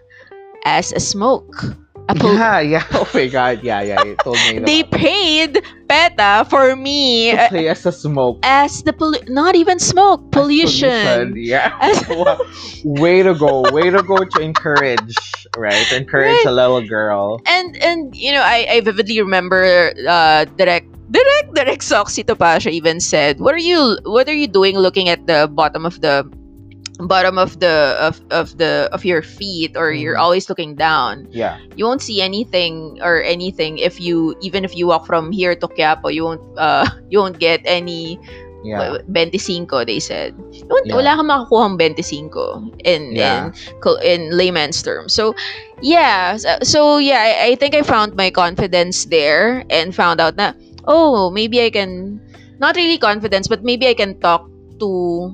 as 0.64 0.92
a 0.92 1.00
smoke. 1.00 1.76
Yeah, 2.14 2.60
yeah. 2.60 2.84
Oh 2.94 3.08
my 3.12 3.26
god, 3.28 3.62
yeah, 3.62 3.82
yeah. 3.82 4.00
You 4.00 4.16
told 4.16 4.44
me 4.44 4.58
they 4.58 4.82
paid 4.82 5.60
PETA 5.88 6.46
for 6.48 6.74
me 6.76 7.32
to 7.32 7.36
uh, 7.36 7.48
play 7.48 7.68
as 7.68 7.84
a 7.84 7.92
smoke. 7.92 8.40
as 8.42 8.82
the 8.82 8.92
pollu- 8.92 9.28
not 9.28 9.54
even 9.56 9.78
smoke 9.78 10.30
pollution. 10.32 11.34
Yeah. 11.36 11.72
As- 11.80 12.04
Wow. 12.08 12.38
way 12.84 13.22
to 13.22 13.34
go. 13.34 13.68
Way 13.68 13.90
to 13.90 14.02
go 14.02 14.24
to 14.24 14.38
encourage, 14.40 15.46
right? 15.54 15.86
To 15.88 15.96
encourage 15.96 16.44
Right. 16.44 16.46
a 16.46 16.52
little 16.52 16.80
girl. 16.80 17.42
and 17.46 17.76
and 17.82 18.14
you 18.16 18.32
know 18.32 18.42
I, 18.42 18.66
I 18.70 18.80
vividly 18.80 19.20
remember 19.20 19.92
uh 20.08 20.44
direct 20.56 20.88
direct 21.10 21.54
direct 21.54 21.82
Soxie 21.82 22.24
Topacio 22.24 22.70
even 22.72 23.00
said 23.00 23.40
what 23.40 23.54
are 23.54 23.60
you 23.62 23.98
what 24.04 24.28
are 24.28 24.34
you 24.36 24.46
doing 24.48 24.76
looking 24.78 25.08
at 25.08 25.26
the 25.26 25.48
bottom 25.52 25.84
of 25.86 26.00
the 26.00 26.24
bottom 26.98 27.38
of 27.38 27.60
the 27.60 27.94
of, 28.00 28.20
of 28.30 28.58
the 28.58 28.88
of 28.92 29.04
your 29.04 29.22
feet 29.22 29.76
or 29.76 29.92
you're 29.92 30.16
Mhm. 30.16 30.22
always 30.24 30.48
looking 30.48 30.74
down 30.74 31.26
Yeah. 31.30 31.58
you 31.76 31.86
won't 31.86 32.02
see 32.02 32.20
anything 32.20 32.98
or 33.02 33.22
anything 33.22 33.78
if 33.78 34.00
you 34.00 34.34
even 34.42 34.64
if 34.64 34.74
you 34.74 34.86
walk 34.88 35.06
from 35.06 35.30
here 35.30 35.54
to 35.54 35.66
Quiapo 35.68 36.12
you 36.12 36.24
won't 36.24 36.42
uh 36.58 36.86
you 37.10 37.18
won't 37.18 37.38
get 37.38 37.60
any 37.64 38.18
Yeah. 38.66 38.98
25 39.06 39.86
they 39.86 40.02
said 40.02 40.34
You 40.50 40.66
won't- 40.66 40.90
Yeah. 40.90 40.98
wala 40.98 41.14
kang 41.14 41.30
makukuha 41.30 41.78
25 41.78 42.74
in 42.82 43.14
Yeah. 43.14 43.54
in 43.54 43.94
in 44.02 44.20
layman's 44.34 44.82
terms 44.82 45.14
so 45.14 45.32
yeah 45.80 46.34
so, 46.36 46.58
so 46.66 46.80
yeah 46.98 47.22
I, 47.22 47.32
I 47.50 47.54
think 47.54 47.78
I 47.78 47.82
found 47.86 48.18
my 48.18 48.30
confidence 48.34 49.06
there 49.06 49.62
and 49.70 49.94
found 49.94 50.18
out 50.20 50.34
that 50.42 50.58
oh 50.90 51.30
maybe 51.30 51.62
I 51.62 51.70
can 51.70 52.18
not 52.58 52.74
really 52.74 52.98
confidence 52.98 53.46
but 53.46 53.62
maybe 53.62 53.86
I 53.86 53.94
can 53.94 54.18
talk 54.18 54.50
to 54.82 55.30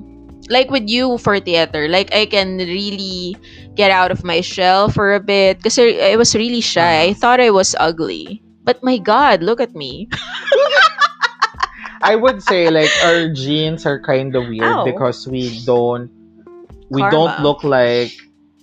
like 0.49 0.69
with 0.69 0.87
you 0.87 1.17
for 1.17 1.39
theater 1.39 1.87
like 1.87 2.13
I 2.13 2.25
can 2.25 2.57
really 2.57 3.37
get 3.75 3.91
out 3.91 4.11
of 4.11 4.23
my 4.23 4.41
shell 4.41 4.89
for 4.89 5.13
a 5.13 5.19
bit 5.19 5.57
because 5.57 5.77
I, 5.79 6.15
was 6.15 6.35
really 6.35 6.61
shy 6.61 6.81
I 6.81 7.09
uh-huh. 7.11 7.19
thought 7.19 7.39
I 7.39 7.51
was 7.51 7.75
ugly 7.79 8.41
but 8.63 8.83
my 8.83 8.97
god 8.97 9.43
look 9.43 9.59
at 9.59 9.75
me 9.75 10.09
I 12.01 12.15
would 12.15 12.43
say 12.43 12.69
like 12.69 12.91
our 13.03 13.29
genes 13.29 13.85
are 13.85 13.99
kind 13.99 14.35
of 14.35 14.47
weird 14.47 14.63
Ow. 14.63 14.85
because 14.85 15.27
we 15.27 15.63
don't 15.65 16.09
we 16.89 17.01
Karma. 17.01 17.11
don't 17.11 17.35
look 17.41 17.63
like 17.63 18.13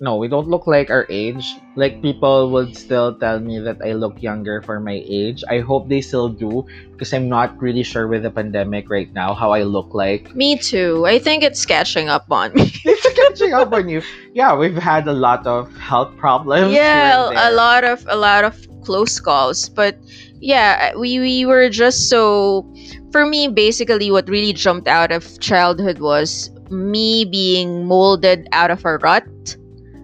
no, 0.03 0.17
we 0.19 0.27
don't 0.27 0.49
look 0.51 0.67
like 0.67 0.91
our 0.91 1.07
age. 1.09 1.55
Like 1.79 2.03
people 2.03 2.51
would 2.51 2.77
still 2.77 3.15
tell 3.15 3.39
me 3.39 3.61
that 3.61 3.79
I 3.87 3.93
look 3.95 4.21
younger 4.21 4.61
for 4.61 4.81
my 4.81 4.99
age. 5.07 5.45
I 5.49 5.61
hope 5.61 5.89
they 5.89 6.01
still 6.03 6.29
do 6.29 6.67
because 6.91 7.15
I'm 7.15 7.29
not 7.29 7.55
really 7.63 7.85
sure 7.85 8.09
with 8.11 8.25
the 8.25 8.31
pandemic 8.31 8.91
right 8.91 9.07
now 9.15 9.33
how 9.33 9.53
I 9.53 9.63
look 9.63 9.95
like. 9.95 10.35
me 10.35 10.59
too 10.59 11.07
I 11.07 11.19
think 11.23 11.45
it's 11.47 11.65
catching 11.65 12.09
up 12.11 12.27
on 12.35 12.51
me 12.53 12.67
It's 12.85 13.07
catching 13.15 13.55
up 13.55 13.73
on 13.73 13.89
you. 13.89 14.03
Yeah, 14.35 14.57
we've 14.59 14.75
had 14.77 15.07
a 15.07 15.15
lot 15.15 15.47
of 15.47 15.71
health 15.79 16.11
problems. 16.19 16.75
yeah 16.75 17.31
a 17.49 17.55
lot 17.55 17.85
of 17.85 18.05
a 18.11 18.17
lot 18.19 18.43
of 18.43 18.59
close 18.83 19.21
calls 19.21 19.69
but 19.69 19.95
yeah 20.43 20.91
we 20.99 21.21
we 21.23 21.47
were 21.47 21.71
just 21.71 22.11
so 22.11 22.67
for 23.15 23.25
me 23.25 23.47
basically 23.47 24.11
what 24.11 24.27
really 24.29 24.53
jumped 24.53 24.89
out 24.91 25.13
of 25.15 25.23
childhood 25.39 26.01
was 26.03 26.51
me 26.71 27.25
being 27.25 27.87
molded 27.87 28.49
out 28.51 28.71
of 28.75 28.83
a 28.85 28.99
rut 28.99 29.23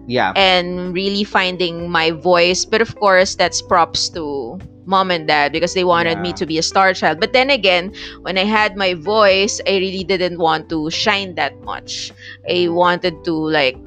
Yeah. 0.09 0.33
and 0.35 0.91
really 0.91 1.23
finding 1.23 1.89
my 1.89 2.09
voice. 2.09 2.65
But 2.65 2.81
of 2.81 2.97
course 2.97 3.35
that's 3.37 3.61
props 3.61 4.09
to 4.17 4.57
mom 4.89 5.13
and 5.13 5.29
dad 5.29 5.53
because 5.53 5.77
they 5.77 5.85
wanted 5.85 6.17
me 6.17 6.33
to 6.33 6.49
be 6.49 6.57
a 6.57 6.65
star 6.65 6.97
child. 6.97 7.21
But 7.21 7.31
then 7.31 7.53
again 7.53 7.93
when 8.25 8.41
i 8.41 8.43
had 8.43 8.73
my 8.73 8.97
voice 8.97 9.61
i 9.69 9.77
really 9.77 10.01
didn't 10.03 10.41
want 10.41 10.67
to 10.73 10.89
shine 10.89 11.35
that 11.37 11.53
much. 11.61 12.11
I 12.49 12.67
wanted 12.73 13.21
to 13.29 13.33
like 13.37 13.77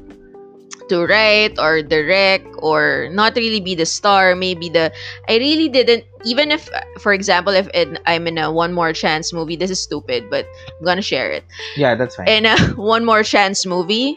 to 0.89 1.07
write 1.07 1.59
or 1.59 1.83
direct 1.83 2.47
or 2.59 3.09
not 3.11 3.35
really 3.35 3.61
be 3.61 3.75
the 3.75 3.87
star. 3.87 4.37
Maybe 4.39 4.69
the 4.69 4.93
i 5.27 5.37
really 5.43 5.69
didn't 5.69 6.05
even 6.25 6.51
if 6.55 6.69
for 7.01 7.13
example 7.13 7.53
if 7.53 7.67
in, 7.75 7.99
i'm 8.07 8.27
in 8.31 8.39
a 8.39 8.47
one 8.53 8.73
more 8.73 8.93
chance 8.93 9.33
movie 9.33 9.57
this 9.57 9.71
is 9.71 9.81
stupid 9.83 10.31
but 10.31 10.47
i'm 10.79 10.85
gonna 10.85 11.03
share 11.03 11.31
it. 11.31 11.43
Yeah, 11.75 11.95
that's 11.95 12.15
fine. 12.15 12.29
in 12.29 12.47
a 12.47 12.57
one 12.79 13.05
more 13.05 13.23
chance 13.23 13.67
movie, 13.67 14.17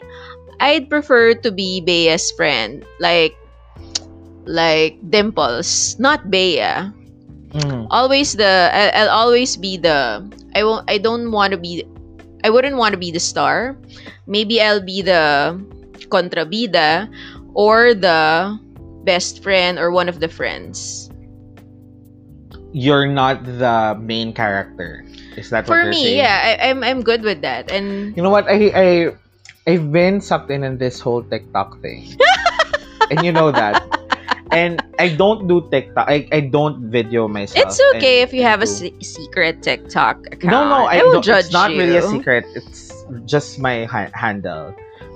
I'd 0.60 0.88
prefer 0.88 1.34
to 1.44 1.50
be 1.52 1.80
Bea's 1.80 2.30
friend, 2.32 2.84
like 3.00 3.36
like 4.46 4.98
Dimples, 5.10 5.96
not 5.98 6.30
Bea. 6.30 6.92
Mhm. 7.56 7.86
Always 7.90 8.34
the 8.36 8.70
I- 8.72 8.92
I'll 9.04 9.10
always 9.12 9.56
be 9.56 9.76
the 9.76 10.22
I 10.54 10.62
won't 10.64 10.84
I 10.90 10.98
don't 10.98 11.30
want 11.32 11.52
to 11.52 11.58
be 11.58 11.84
I 12.44 12.50
wouldn't 12.50 12.76
want 12.76 12.92
to 12.92 13.00
be 13.00 13.10
the 13.10 13.20
star. 13.22 13.76
Maybe 14.26 14.60
I'll 14.60 14.82
be 14.84 15.02
the 15.02 15.56
contrabida 16.08 17.08
or 17.54 17.94
the 17.94 18.54
best 19.04 19.42
friend 19.42 19.78
or 19.78 19.90
one 19.90 20.08
of 20.08 20.20
the 20.20 20.28
friends. 20.28 21.10
You're 22.72 23.06
not 23.06 23.44
the 23.44 23.96
main 23.98 24.32
character. 24.32 25.04
Is 25.36 25.50
that 25.50 25.64
what 25.68 25.78
For 25.78 25.82
you're 25.82 25.90
me, 25.90 26.04
saying? 26.04 26.18
yeah, 26.18 26.56
I, 26.60 26.68
I'm 26.70 26.84
I'm 26.84 27.00
good 27.02 27.22
with 27.22 27.40
that. 27.42 27.70
And 27.72 28.14
You 28.16 28.22
know 28.22 28.30
what? 28.30 28.46
I 28.48 28.70
I 28.74 28.86
I've 29.66 29.90
been 29.90 30.20
sucked 30.20 30.50
in 30.50 30.62
in 30.62 30.78
this 30.78 31.00
whole 31.00 31.22
TikTok 31.22 31.82
thing, 31.82 32.14
and 33.10 33.24
you 33.24 33.32
know 33.32 33.50
that. 33.50 33.82
And 34.52 34.80
I 34.98 35.08
don't 35.10 35.48
do 35.48 35.66
TikTok. 35.70 36.08
I, 36.08 36.28
I 36.30 36.40
don't 36.40 36.88
video 36.88 37.26
myself. 37.26 37.66
It's 37.66 37.80
okay 37.96 38.22
and- 38.22 38.28
if 38.28 38.32
you 38.32 38.42
have 38.44 38.62
a 38.62 38.66
se- 38.66 38.94
secret 39.02 39.62
TikTok 39.62 40.24
account. 40.30 40.44
No, 40.44 40.68
no, 40.68 40.86
I, 40.86 40.98
I 40.98 41.02
will 41.02 41.18
don't, 41.18 41.24
judge 41.24 41.46
It's 41.46 41.52
not 41.52 41.72
you. 41.72 41.78
really 41.78 41.96
a 41.96 42.02
secret. 42.02 42.46
It's 42.54 42.94
just 43.26 43.58
my 43.58 43.84
ha- 43.86 44.10
handle. 44.14 44.72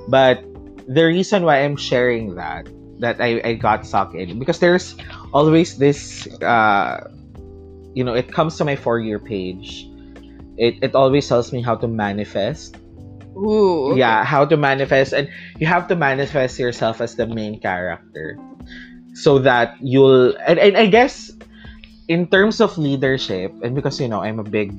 But 0.09 0.43
the 0.89 1.07
reason 1.07 1.45
why 1.45 1.63
I'm 1.63 1.77
sharing 1.77 2.35
that 2.35 2.67
that 2.99 3.21
I, 3.23 3.41
I 3.45 3.55
got 3.55 3.87
sucked 3.87 4.15
in 4.15 4.39
because 4.39 4.59
there's 4.59 4.97
always 5.33 5.79
this 5.79 6.27
uh 6.43 7.09
you 7.95 8.05
know 8.05 8.13
it 8.13 8.31
comes 8.35 8.59
to 8.59 8.65
my 8.65 8.75
for 8.75 8.99
year 8.99 9.21
page. 9.23 9.87
It 10.59 10.83
it 10.83 10.95
always 10.99 11.29
tells 11.29 11.53
me 11.55 11.63
how 11.63 11.77
to 11.77 11.87
manifest 11.87 12.77
Ooh. 13.37 13.93
okay. 13.93 14.01
yeah 14.01 14.25
how 14.25 14.45
to 14.45 14.57
manifest 14.57 15.13
and 15.13 15.29
you 15.59 15.67
have 15.67 15.87
to 15.89 15.97
manifest 15.97 16.59
yourself 16.59 17.01
as 17.01 17.15
the 17.15 17.27
main 17.27 17.61
character 17.61 18.39
so 19.15 19.39
that 19.39 19.75
you'll 19.81 20.35
and, 20.47 20.59
and 20.59 20.77
i 20.77 20.87
guess 20.87 21.31
in 22.09 22.27
terms 22.27 22.61
of 22.61 22.77
leadership 22.79 23.53
and 23.63 23.75
because 23.75 24.01
you 24.01 24.09
know 24.09 24.23
i'm 24.23 24.39
a 24.39 24.45
big 24.47 24.75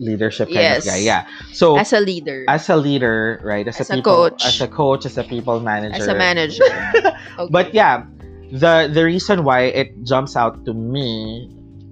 leadership 0.00 0.48
kind 0.48 0.64
Yes. 0.80 0.86
of 0.86 0.92
guy 0.92 0.96
yeah 1.04 1.26
so 1.52 1.76
As 1.76 1.92
a 1.92 2.00
leader. 2.00 2.46
as 2.48 2.70
a 2.70 2.76
leader 2.76 3.38
right 3.44 3.66
as, 3.68 3.80
As 3.80 3.90
a 3.90 3.96
people 4.00 4.30
coach. 4.32 4.46
as 4.46 4.60
a 4.62 4.68
coach 4.68 5.04
as 5.04 5.18
a 5.18 5.24
people 5.24 5.60
manager 5.60 5.96
as 6.00 6.06
a 6.08 6.14
manager. 6.16 6.64
Okay. 7.38 7.50
but 7.52 7.74
yeah 7.74 8.04
the 8.50 8.88
the 8.92 9.04
reason 9.04 9.44
why 9.44 9.68
it 9.68 9.92
jumps 10.04 10.36
out 10.36 10.64
to 10.64 10.72
me 10.72 11.50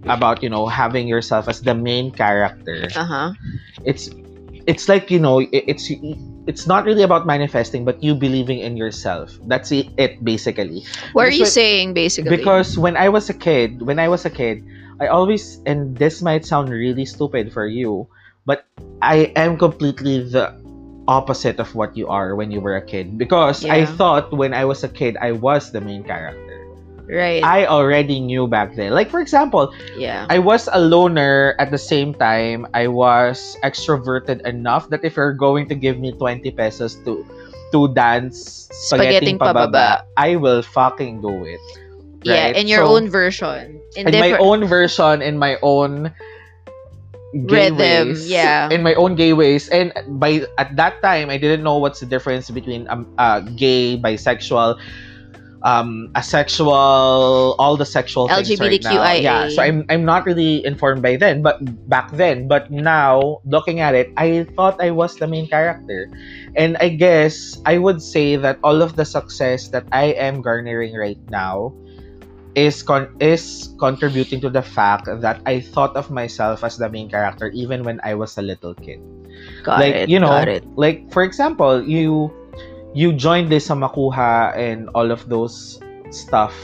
about 0.08 0.42
you 0.42 0.48
know 0.48 0.66
having 0.66 1.06
yourself 1.06 1.48
as 1.48 1.60
the 1.62 1.74
main 1.74 2.08
character 2.10 2.88
Uh-huh. 2.96 3.32
it's 3.84 4.08
it's 4.68 4.84
like 4.84 5.10
you 5.10 5.18
know 5.18 5.40
it's 5.50 5.88
it's 6.44 6.68
not 6.68 6.84
really 6.84 7.02
about 7.02 7.24
manifesting 7.24 7.88
but 7.88 8.04
you 8.04 8.14
believing 8.14 8.60
in 8.60 8.76
yourself. 8.76 9.32
That's 9.48 9.72
it, 9.72 10.22
basically. 10.22 10.84
What 11.16 11.24
are 11.24 11.32
you 11.32 11.48
when- 11.48 11.50
saying 11.50 11.94
basically? 11.96 12.36
because 12.36 12.76
when 12.76 12.96
i 12.96 13.08
was 13.08 13.32
a 13.32 13.34
kid 13.34 13.80
when 13.80 13.98
i 13.98 14.08
was 14.08 14.28
a 14.28 14.30
kid 14.30 14.60
i 15.00 15.08
always 15.08 15.64
and 15.64 15.96
this 15.96 16.20
might 16.20 16.44
sound 16.44 16.68
really 16.68 17.08
stupid 17.08 17.48
for 17.52 17.66
you 17.66 18.06
but 18.44 18.68
i 19.00 19.32
am 19.34 19.56
completely 19.56 20.20
the 20.20 20.52
opposite 21.08 21.56
of 21.58 21.72
what 21.74 21.96
you 21.96 22.04
are 22.08 22.36
when 22.36 22.52
you 22.52 22.60
were 22.60 22.76
a 22.76 22.84
kid. 22.84 23.16
Because 23.16 23.64
i 23.64 23.88
thought 23.88 24.28
when 24.28 24.52
i 24.52 24.68
was 24.68 24.84
a 24.84 24.92
kid 24.92 25.16
i 25.24 25.32
was 25.32 25.72
the 25.72 25.80
main 25.80 26.04
character 26.04 26.47
right. 27.10 27.42
i 27.44 27.66
already 27.66 28.20
knew 28.20 28.46
back 28.46 28.74
then 28.76 28.92
like 28.92 29.10
for 29.10 29.20
example 29.20 29.72
yeah. 29.96 30.26
I 30.30 30.38
was 30.38 30.68
a 30.72 30.78
loner 30.80 31.54
at 31.58 31.70
the 31.70 31.78
same 31.78 32.14
time. 32.14 32.66
I 32.74 32.86
was 32.86 33.56
extroverted 33.64 34.40
enough 34.46 34.88
that 34.90 35.04
if 35.04 35.16
you're 35.16 35.34
going 35.34 35.68
to 35.68 35.74
give 35.74 35.98
me 35.98 36.12
20 36.12 36.50
pesos 36.52 36.94
to 37.04 37.24
to 37.72 37.88
dance 37.94 38.68
spaghetti 38.72 39.34
pababa. 39.34 40.04
I 40.16 40.36
will 40.36 40.62
fucking 40.62 41.20
do 41.20 41.44
it. 41.44 41.60
yeah, 42.24 42.48
in 42.48 42.68
your 42.68 42.84
So, 42.84 42.96
own 42.96 43.08
version. 43.08 43.80
In, 43.96 44.08
In 44.08 44.20
my 44.20 44.32
own 44.38 44.64
version, 44.64 45.22
in 45.22 45.38
my 45.38 45.56
own 45.62 46.12
gay 47.46 47.70
Rhythm, 47.70 48.08
ways, 48.08 48.28
yeah. 48.28 48.68
in 48.70 48.82
my 48.82 48.94
own 48.94 49.14
gay 49.14 49.32
ways. 49.32 49.68
And 49.68 49.92
by 50.20 50.44
at 50.58 50.76
that 50.76 51.02
time, 51.02 51.30
I 51.30 51.36
didn't 51.38 51.62
know 51.62 51.78
what's 51.78 52.00
the 52.00 52.06
difference 52.06 52.50
between 52.50 52.88
um, 52.88 53.06
uh, 53.18 53.40
gay, 53.40 53.96
bisexual, 53.98 54.78
um 55.62 56.10
asexual 56.16 56.70
all 57.58 57.76
the 57.76 57.86
sexual 57.86 58.28
things 58.28 58.60
right 58.60 58.82
now 58.82 59.12
yeah 59.12 59.48
so 59.48 59.62
i'm 59.62 59.84
i'm 59.88 60.04
not 60.04 60.24
really 60.24 60.64
informed 60.64 61.02
by 61.02 61.16
then 61.16 61.42
but 61.42 61.58
back 61.88 62.10
then 62.12 62.46
but 62.46 62.70
now 62.70 63.40
looking 63.44 63.80
at 63.80 63.94
it 63.94 64.12
i 64.16 64.44
thought 64.54 64.80
i 64.80 64.90
was 64.90 65.16
the 65.16 65.26
main 65.26 65.48
character 65.48 66.08
and 66.54 66.76
i 66.78 66.88
guess 66.88 67.58
i 67.66 67.76
would 67.76 68.00
say 68.00 68.36
that 68.36 68.58
all 68.62 68.82
of 68.82 68.94
the 68.94 69.04
success 69.04 69.68
that 69.68 69.84
i 69.90 70.14
am 70.14 70.40
garnering 70.40 70.94
right 70.94 71.18
now 71.28 71.74
is 72.54 72.82
con- 72.82 73.10
is 73.18 73.74
contributing 73.78 74.40
to 74.40 74.48
the 74.48 74.62
fact 74.62 75.06
that 75.06 75.42
i 75.46 75.58
thought 75.58 75.94
of 75.96 76.10
myself 76.10 76.62
as 76.62 76.76
the 76.78 76.88
main 76.88 77.10
character 77.10 77.50
even 77.50 77.82
when 77.82 78.00
i 78.04 78.14
was 78.14 78.38
a 78.38 78.42
little 78.42 78.74
kid 78.74 79.02
got 79.62 79.80
like 79.80 79.94
it. 79.94 80.08
you 80.08 80.18
know 80.18 80.28
got 80.30 80.48
it. 80.48 80.64
like 80.76 81.10
for 81.10 81.22
example 81.22 81.82
you 81.82 82.30
you 82.98 83.14
joined 83.14 83.46
this 83.54 83.70
sa 83.70 83.78
makuha 83.78 84.50
and 84.58 84.90
all 84.98 85.14
of 85.14 85.22
those 85.30 85.78
stuff 86.10 86.54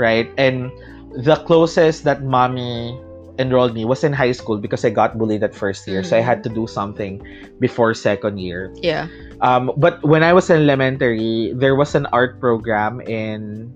right? 0.00 0.32
And 0.40 0.72
the 1.12 1.36
closest 1.44 2.04
that 2.08 2.22
mommy 2.24 2.96
enrolled 3.38 3.74
me 3.74 3.84
was 3.84 4.04
in 4.04 4.12
high 4.12 4.32
school 4.32 4.56
because 4.56 4.84
I 4.84 4.90
got 4.90 5.18
bullied 5.18 5.42
at 5.42 5.54
first 5.54 5.86
year, 5.88 6.02
so 6.02 6.16
I 6.16 6.20
had 6.24 6.40
to 6.44 6.50
do 6.50 6.66
something 6.66 7.20
before 7.60 7.92
second 7.94 8.38
year. 8.38 8.72
Yeah. 8.80 9.08
Um, 9.40 9.72
but 9.76 10.00
when 10.04 10.22
I 10.22 10.32
was 10.32 10.48
in 10.48 10.56
elementary, 10.64 11.52
there 11.56 11.76
was 11.76 11.94
an 11.94 12.06
art 12.12 12.40
program 12.40 13.00
in 13.04 13.72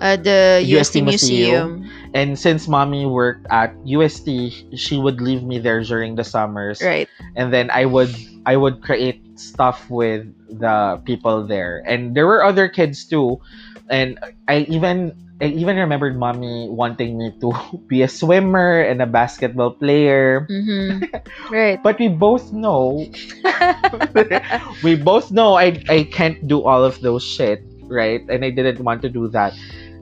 Uh, 0.00 0.16
the 0.16 0.64
UST 0.64 1.04
UST 1.04 1.04
Museum. 1.04 1.84
Museum. 1.84 2.10
and 2.16 2.28
since 2.40 2.64
mommy 2.64 3.04
worked 3.04 3.44
at 3.52 3.76
UST, 3.84 4.48
she 4.72 4.96
would 4.96 5.20
leave 5.20 5.44
me 5.44 5.60
there 5.60 5.84
during 5.84 6.16
the 6.16 6.24
summers. 6.24 6.80
Right. 6.80 7.04
and 7.36 7.52
then 7.52 7.68
I 7.68 7.84
would 7.84 8.08
I 8.48 8.56
would 8.56 8.80
create 8.80 9.20
stuff 9.36 9.84
with 9.92 10.24
the 10.52 11.00
people 11.04 11.46
there, 11.46 11.82
and 11.86 12.14
there 12.14 12.26
were 12.26 12.42
other 12.44 12.68
kids 12.68 13.04
too, 13.04 13.40
and 13.88 14.18
I 14.48 14.66
even 14.68 15.14
I 15.40 15.46
even 15.56 15.76
remembered 15.76 16.18
mommy 16.18 16.68
wanting 16.68 17.16
me 17.16 17.32
to 17.40 17.52
be 17.88 18.02
a 18.02 18.08
swimmer 18.08 18.80
and 18.82 19.00
a 19.00 19.06
basketball 19.06 19.72
player, 19.72 20.46
Mm-hmm. 20.50 21.04
right. 21.52 21.80
but 21.82 21.98
we 21.98 22.08
both 22.08 22.52
know 22.52 23.06
we 24.84 24.96
both 24.96 25.30
know 25.30 25.54
I 25.54 25.82
I 25.88 26.04
can't 26.10 26.40
do 26.46 26.62
all 26.62 26.84
of 26.84 27.00
those 27.00 27.22
shit, 27.24 27.62
right? 27.88 28.20
And 28.28 28.44
I 28.44 28.50
didn't 28.50 28.80
want 28.84 29.02
to 29.02 29.08
do 29.08 29.28
that. 29.32 29.54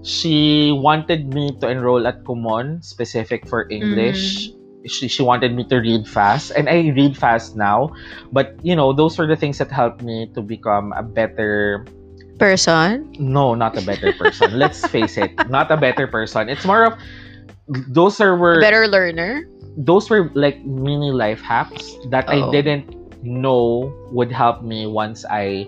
She 0.03 0.71
wanted 0.73 1.35
me 1.35 1.53
to 1.61 1.69
enroll 1.69 2.07
at 2.07 2.25
Kumon, 2.25 2.83
specific 2.85 3.47
for 3.49 3.67
English. 3.71 4.51
She, 4.89 5.09
she 5.09 5.23
wanted 5.23 5.55
me 5.55 5.65
to 5.69 5.77
read 5.79 6.09
fast, 6.09 6.51
and 6.57 6.69
I 6.69 6.89
read 6.97 7.17
fast 7.17 7.57
now. 7.57 7.93
But 8.33 8.57
you 8.63 8.75
know, 8.75 8.93
those 8.93 9.19
were 9.19 9.27
the 9.29 9.37
things 9.37 9.59
that 9.59 9.71
helped 9.71 10.03
me 10.03 10.27
to 10.35 10.43
become 10.43 10.93
a 10.97 11.03
better. 11.03 11.87
Person. 12.39 13.11
No, 13.19 13.55
not 13.55 13.77
a 13.77 13.83
better 13.83 14.13
person. 14.15 14.59
Let's 14.59 14.87
face 14.87 15.19
it, 15.19 15.35
not 15.51 15.71
a 15.71 15.77
better 15.77 16.07
person. 16.07 16.49
It's 16.49 16.65
more 16.65 16.85
of 16.87 16.95
those 17.69 18.21
are 18.21 18.37
were 18.37 18.61
Better 18.61 18.87
learner. 18.89 19.45
those 19.77 20.09
were 20.11 20.31
like 20.35 20.63
mini 20.65 21.11
life 21.13 21.41
hacks 21.43 21.95
that 22.11 22.29
I 22.31 22.41
Oh. 22.43 22.51
didn't 22.51 22.89
know 23.23 23.91
would 24.11 24.31
help 24.33 24.63
me 24.63 24.87
once 24.87 25.25
I 25.29 25.67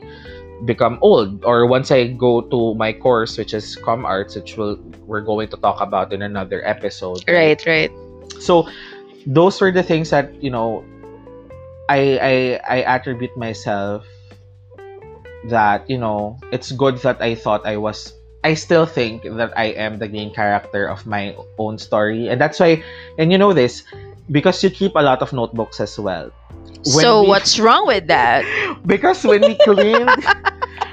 become 0.65 0.99
old 1.03 1.45
or 1.45 1.67
once 1.67 1.91
I 1.91 2.09
go 2.15 2.41
to 2.43 2.75
my 2.75 2.93
course 2.93 3.39
which 3.39 3.55
is 3.55 3.77
com 3.77 4.05
arts 4.05 4.35
which 4.37 4.57
will 4.57 4.79
we're 5.07 5.23
going 5.25 5.49
to 5.51 5.57
talk 5.59 5.81
about 5.81 6.13
in 6.13 6.23
another 6.23 6.63
episode 6.67 7.23
Right, 7.29 7.59
right. 7.67 7.91
so 8.39 8.69
those 9.27 9.61
were 9.61 9.71
the 9.73 9.83
things 9.83 10.11
that 10.11 10.33
you 10.43 10.51
know 10.51 10.85
I 11.89 12.19
I 12.21 12.33
I 12.69 12.79
attribute 12.83 13.37
myself 13.37 14.07
that 15.49 15.89
you 15.89 15.99
know 15.99 16.39
it's 16.53 16.73
good 16.73 16.99
that 16.99 17.21
I 17.21 17.35
thought 17.35 17.65
I 17.67 17.77
was 17.77 18.13
I 18.45 18.55
still 18.55 18.87
think 18.87 19.23
that 19.25 19.53
I 19.57 19.77
am 19.77 19.99
the 19.99 20.09
main 20.09 20.33
character 20.33 20.87
of 20.89 21.07
my 21.07 21.37
own 21.59 21.79
story 21.79 22.29
and 22.29 22.41
that's 22.41 22.61
why 22.61 22.83
and 23.19 23.33
you 23.33 23.39
know 23.39 23.53
this 23.53 23.85
because 24.31 24.63
you 24.63 24.71
keep 24.71 24.95
a 24.95 25.03
lot 25.03 25.23
of 25.23 25.33
notebooks 25.33 25.81
as 25.81 25.99
well 25.99 26.31
When 26.85 27.05
so 27.05 27.23
we- 27.23 27.29
what's 27.29 27.59
wrong 27.59 27.87
with 27.87 28.07
that? 28.09 28.45
because 28.87 29.25
when 29.25 29.43
we 29.43 29.57
cleaned 29.61 30.09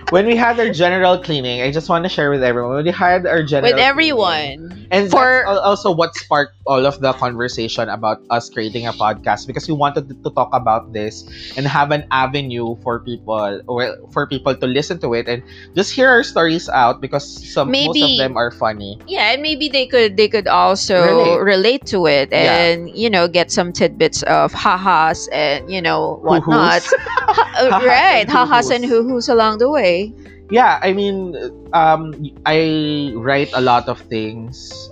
when 0.10 0.26
we 0.26 0.36
had 0.36 0.60
our 0.60 0.70
general 0.72 1.18
cleaning 1.20 1.62
I 1.62 1.72
just 1.72 1.90
want 1.90 2.04
to 2.06 2.10
share 2.10 2.30
with 2.32 2.44
everyone 2.44 2.76
when 2.76 2.86
we 2.86 2.92
had 2.92 3.26
our 3.28 3.44
general 3.44 3.68
With 3.70 3.76
cleaning- 3.76 3.90
everyone. 3.90 4.88
and 4.92 5.12
For- 5.12 5.46
also 5.48 5.92
what 5.92 6.16
sparked 6.16 6.56
all 6.66 6.86
of 6.86 7.00
the 7.00 7.12
conversation 7.14 7.90
about 7.90 8.22
us 8.30 8.50
creating 8.50 8.88
a 8.88 8.94
podcast 8.94 9.48
because 9.48 9.68
we 9.68 9.74
wanted 9.76 10.08
to 10.10 10.30
talk 10.32 10.50
about 10.54 10.94
this 10.94 11.24
and 11.58 11.68
have 11.68 11.92
an 11.92 12.06
avenue 12.12 12.76
for 12.84 13.00
people 13.00 13.60
or 13.68 13.96
for 14.12 14.28
people 14.28 14.56
to 14.56 14.68
listen 14.68 15.00
to 15.00 15.14
it 15.14 15.28
and 15.28 15.44
just 15.76 15.92
hear 15.92 16.08
our 16.10 16.24
stories 16.24 16.68
out 16.70 17.00
because 17.02 17.24
some 17.28 17.72
most 17.72 18.00
of 18.00 18.18
them 18.18 18.38
are 18.38 18.52
funny. 18.52 19.00
Yeah, 19.08 19.32
and 19.36 19.42
maybe 19.42 19.68
they 19.68 19.88
could 19.88 20.16
they 20.16 20.28
could 20.28 20.48
also 20.48 20.96
Relate. 21.04 21.40
relate, 21.44 21.84
to 21.92 22.08
it 22.08 22.30
Yeah. 22.32 22.72
and 22.72 22.90
you 22.96 23.10
know 23.10 23.28
get 23.28 23.52
some 23.52 23.72
tidbits 23.72 24.24
of 24.24 24.52
ha-has 24.54 25.28
and 25.32 25.68
you 25.72 25.82
know 25.82 26.20
whatnot. 26.24 26.84
Uh, 27.58 27.82
right, 27.90 28.30
ha-has 28.30 28.70
and 28.70 28.86
hoo-hoos 28.86 29.28
along 29.28 29.58
the 29.58 29.68
way. 29.70 29.97
Yeah, 30.50 30.80
I 30.82 30.94
mean, 30.94 31.36
um, 31.74 32.14
I 32.46 33.12
write 33.16 33.50
a 33.54 33.62
lot 33.62 33.88
of 33.88 34.00
things. 34.02 34.90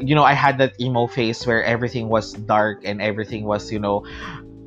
You 0.00 0.14
know, 0.14 0.24
I 0.24 0.32
had 0.34 0.58
that 0.58 0.72
emo 0.80 1.06
phase 1.06 1.46
where 1.46 1.62
everything 1.62 2.08
was 2.08 2.32
dark 2.32 2.82
and 2.84 3.00
everything 3.00 3.44
was, 3.44 3.70
you 3.70 3.78
know, 3.78 4.04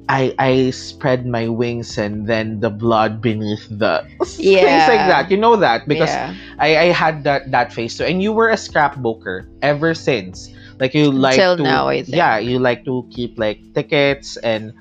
I 0.10 0.34
I 0.40 0.70
spread 0.72 1.26
my 1.26 1.48
wings 1.48 1.98
and 1.98 2.28
then 2.28 2.60
the 2.60 2.70
blood 2.70 3.22
beneath 3.22 3.68
the 3.70 4.04
things 4.62 4.86
Yeah. 4.86 4.88
like 4.88 5.06
that. 5.06 5.30
You 5.30 5.38
know 5.38 5.56
that 5.58 5.88
because 5.88 6.18
yeah. 6.18 6.36
I 6.60 6.78
I 6.78 6.86
had 6.96 7.24
that 7.24 7.52
that 7.52 7.72
phase 7.74 7.98
too. 7.98 8.06
And 8.06 8.22
you 8.22 8.34
were 8.34 8.50
a 8.50 8.60
scrapbooker 8.60 9.48
ever 9.62 9.94
since. 9.94 10.50
Like 10.80 10.94
you 10.94 11.12
like 11.12 11.46
Until 11.46 11.58
to 11.58 11.64
now, 11.64 11.88
I 11.88 12.04
think. 12.04 12.18
yeah, 12.18 12.38
you 12.38 12.60
like 12.60 12.86
to 12.86 13.08
keep 13.12 13.38
like 13.38 13.62
tickets 13.74 14.38
and 14.38 14.74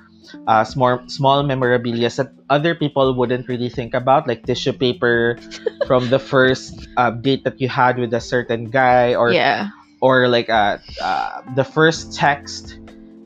uh, 0.47 0.63
small 0.63 1.01
small 1.07 1.43
memorabilia 1.43 2.09
that 2.09 2.31
other 2.49 2.75
people 2.75 3.13
wouldn't 3.13 3.47
really 3.47 3.69
think 3.69 3.93
about, 3.93 4.27
like 4.27 4.45
tissue 4.45 4.73
paper 4.73 5.37
from 5.87 6.09
the 6.09 6.19
first 6.19 6.87
uh, 6.97 7.11
date 7.11 7.43
that 7.43 7.59
you 7.61 7.69
had 7.69 7.97
with 7.97 8.13
a 8.13 8.21
certain 8.21 8.69
guy, 8.69 9.15
or 9.15 9.31
yeah. 9.31 9.69
or 10.01 10.27
like 10.27 10.49
uh, 10.49 10.77
uh, 11.01 11.41
the 11.55 11.63
first 11.63 12.13
text 12.15 12.79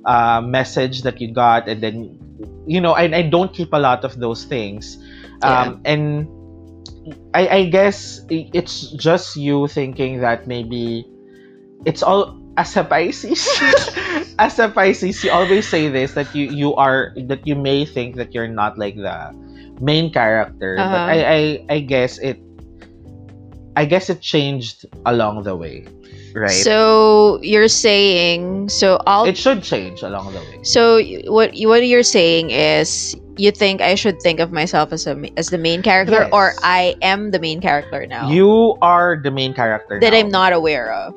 uh, 0.06 0.42
message 0.42 1.04
that 1.04 1.22
you 1.22 1.32
got, 1.32 1.68
and 1.68 1.82
then 1.82 2.20
you 2.68 2.80
know, 2.80 2.94
I, 2.94 3.04
I 3.12 3.22
don't 3.24 3.54
keep 3.54 3.74
a 3.74 3.80
lot 3.80 4.04
of 4.04 4.20
those 4.20 4.44
things, 4.44 4.98
um, 5.42 5.82
and 5.86 6.28
I, 7.34 7.48
I 7.48 7.66
guess 7.66 8.22
it's 8.30 8.92
just 8.92 9.36
you 9.36 9.68
thinking 9.68 10.22
that 10.22 10.48
maybe 10.48 11.06
it's 11.86 12.04
all 12.04 12.40
as 12.58 12.76
a 12.78 12.84
Pisces. 12.84 13.48
as 14.40 14.60
a 14.60 14.70
Pisces, 14.70 15.24
you 15.24 15.32
always 15.32 15.68
say 15.68 15.90
this 15.90 16.14
that 16.14 16.34
you 16.36 16.50
you 16.50 16.76
are 16.76 17.14
that 17.28 17.46
you 17.48 17.56
may 17.56 17.86
think 17.86 18.16
that 18.16 18.34
you're 18.34 18.48
not 18.52 18.78
like 18.78 18.96
the 18.96 19.34
main 19.82 20.12
character, 20.12 20.88
but 20.90 21.02
Uh-huh. 21.02 21.12
I, 21.12 21.18
I 21.26 21.40
I 21.70 21.80
guess 21.80 22.18
it 22.20 22.40
I 23.76 23.86
guess 23.86 24.10
it 24.10 24.22
changed 24.22 24.86
along 25.06 25.44
the 25.44 25.56
way, 25.56 25.86
right? 26.36 26.52
So 26.52 27.40
you're 27.42 27.68
saying 27.68 28.70
so 28.70 28.98
all 29.08 29.26
it 29.26 29.38
should 29.38 29.64
change 29.64 30.02
along 30.04 30.34
the 30.34 30.40
way. 30.40 30.60
so 30.64 31.02
what 31.32 31.52
what 31.66 31.86
you're 31.86 32.04
saying 32.06 32.52
is 32.52 33.16
you 33.38 33.52
think 33.52 33.82
I 33.82 33.96
should 33.96 34.22
think 34.22 34.40
of 34.40 34.52
myself 34.52 34.92
as 34.94 35.08
a 35.08 35.16
as 35.38 35.50
the 35.50 35.58
main 35.58 35.82
character 35.82 36.28
Yes. 36.28 36.30
or 36.32 36.54
I 36.64 36.96
am 37.02 37.32
the 37.32 37.40
main 37.40 37.62
character 37.62 38.06
now 38.06 38.30
You 38.30 38.78
are 38.82 39.18
the 39.22 39.32
main 39.32 39.54
character 39.54 40.00
that 40.02 40.14
now. 40.14 40.18
I'm 40.18 40.30
not 40.30 40.54
aware 40.54 40.92
of. 40.94 41.14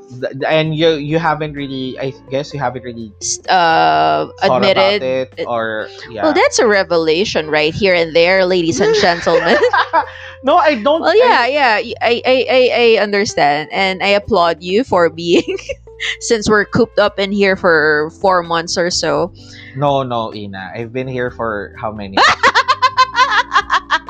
And 0.47 0.75
you 0.77 0.95
you 0.97 1.19
haven't 1.19 1.53
really 1.55 1.99
I 1.99 2.13
guess 2.31 2.53
you 2.53 2.61
haven't 2.61 2.83
really 2.85 3.13
Uh, 3.49 4.29
admitted. 4.43 5.03
it 5.03 5.41
or 5.47 5.89
yeah. 6.09 6.23
Well, 6.23 6.33
that's 6.35 6.59
a 6.59 6.67
revelation 6.67 7.51
right 7.51 7.75
here 7.75 7.95
and 7.95 8.15
there, 8.15 8.45
ladies 8.47 8.81
and 8.81 8.95
gentlemen. 8.97 9.57
no, 10.43 10.57
I 10.57 10.75
don't. 10.83 11.01
well, 11.01 11.17
yeah, 11.17 11.47
yeah, 11.47 11.81
I 12.03 12.23
I 12.25 12.71
I 12.97 13.03
understand, 13.03 13.69
and 13.73 14.03
I 14.03 14.09
applaud 14.09 14.63
you 14.63 14.85
for 14.85 15.09
being. 15.11 15.57
Since 16.21 16.49
we're 16.49 16.65
cooped 16.67 16.99
up 16.99 17.19
in 17.19 17.33
here 17.33 17.57
for 17.57 18.11
four 18.21 18.43
months 18.43 18.77
or 18.77 18.91
so, 18.91 19.33
no, 19.77 20.03
no, 20.03 20.33
Ina. 20.35 20.73
I've 20.75 20.93
been 20.93 21.09
here 21.09 21.31
for 21.31 21.75
how 21.79 21.93
many? 21.93 22.17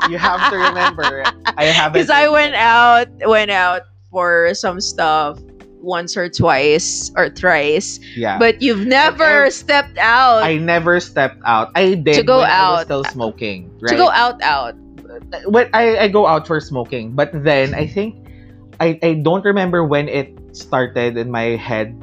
you 0.09 0.17
have 0.17 0.51
to 0.51 0.57
remember. 0.57 1.23
I 1.57 1.65
haven't. 1.71 1.93
because 1.93 2.09
I 2.09 2.29
went 2.29 2.55
out, 2.55 3.07
went 3.27 3.51
out 3.51 3.81
for 4.09 4.53
some 4.53 4.79
stuff 4.79 5.39
once 5.81 6.15
or 6.17 6.29
twice 6.29 7.11
or 7.15 7.29
thrice, 7.29 7.99
Yeah. 8.15 8.39
but 8.39 8.61
you've 8.61 8.87
never 8.87 9.45
ev- 9.45 9.53
stepped 9.53 9.97
out 9.97 10.43
I 10.43 10.57
never 10.57 10.99
stepped 10.99 11.41
out. 11.45 11.71
I 11.75 11.93
did 11.95 12.15
To 12.15 12.23
go 12.23 12.39
I 12.39 12.49
out. 12.49 12.81
still 12.85 13.03
smoking. 13.05 13.69
Right? 13.81 13.89
to 13.91 13.95
go 13.95 14.09
out, 14.09 14.41
out. 14.41 14.75
when 15.45 15.69
I, 15.73 15.97
I 15.97 16.07
go 16.07 16.25
out 16.25 16.47
for 16.47 16.59
smoking, 16.59 17.13
but 17.13 17.29
then 17.33 17.73
I 17.75 17.85
think 17.87 18.15
I, 18.79 18.97
I 19.03 19.13
don't 19.15 19.43
remember 19.43 19.83
when 19.83 20.07
it 20.07 20.46
started 20.59 21.17
in 21.17 21.31
my 21.31 21.55
head. 21.59 21.95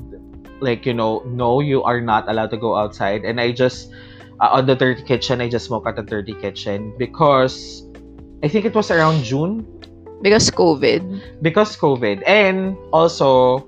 Like 0.61 0.87
you 0.87 0.95
know, 0.95 1.23
no, 1.27 1.61
you 1.61 1.83
are 1.83 2.01
not 2.01 2.29
allowed 2.31 2.51
to 2.51 2.57
go 2.57 2.77
outside, 2.77 3.25
and 3.25 3.40
I 3.40 3.53
just 3.53 3.90
uh, 4.40 4.59
on 4.61 4.67
the 4.67 4.75
dirty 4.75 5.03
kitchen. 5.03 5.40
I 5.40 5.49
just 5.49 5.67
smoke 5.67 5.87
at 5.87 5.97
the 5.97 6.03
dirty 6.07 6.33
kitchen 6.35 6.95
because 6.99 7.85
I 8.43 8.49
think 8.49 8.64
it 8.64 8.75
was 8.75 8.90
around 8.90 9.25
June 9.25 9.67
Because 10.23 10.49
COVID. 10.51 11.03
because 11.43 11.77
COVID, 11.77 12.23
and 12.27 12.77
also 12.93 13.67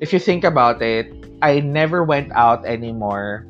if 0.00 0.12
you 0.12 0.18
think 0.18 0.42
about 0.42 0.82
it, 0.82 1.12
I 1.42 1.60
never 1.60 2.02
went 2.02 2.32
out 2.32 2.64
anymore. 2.66 3.46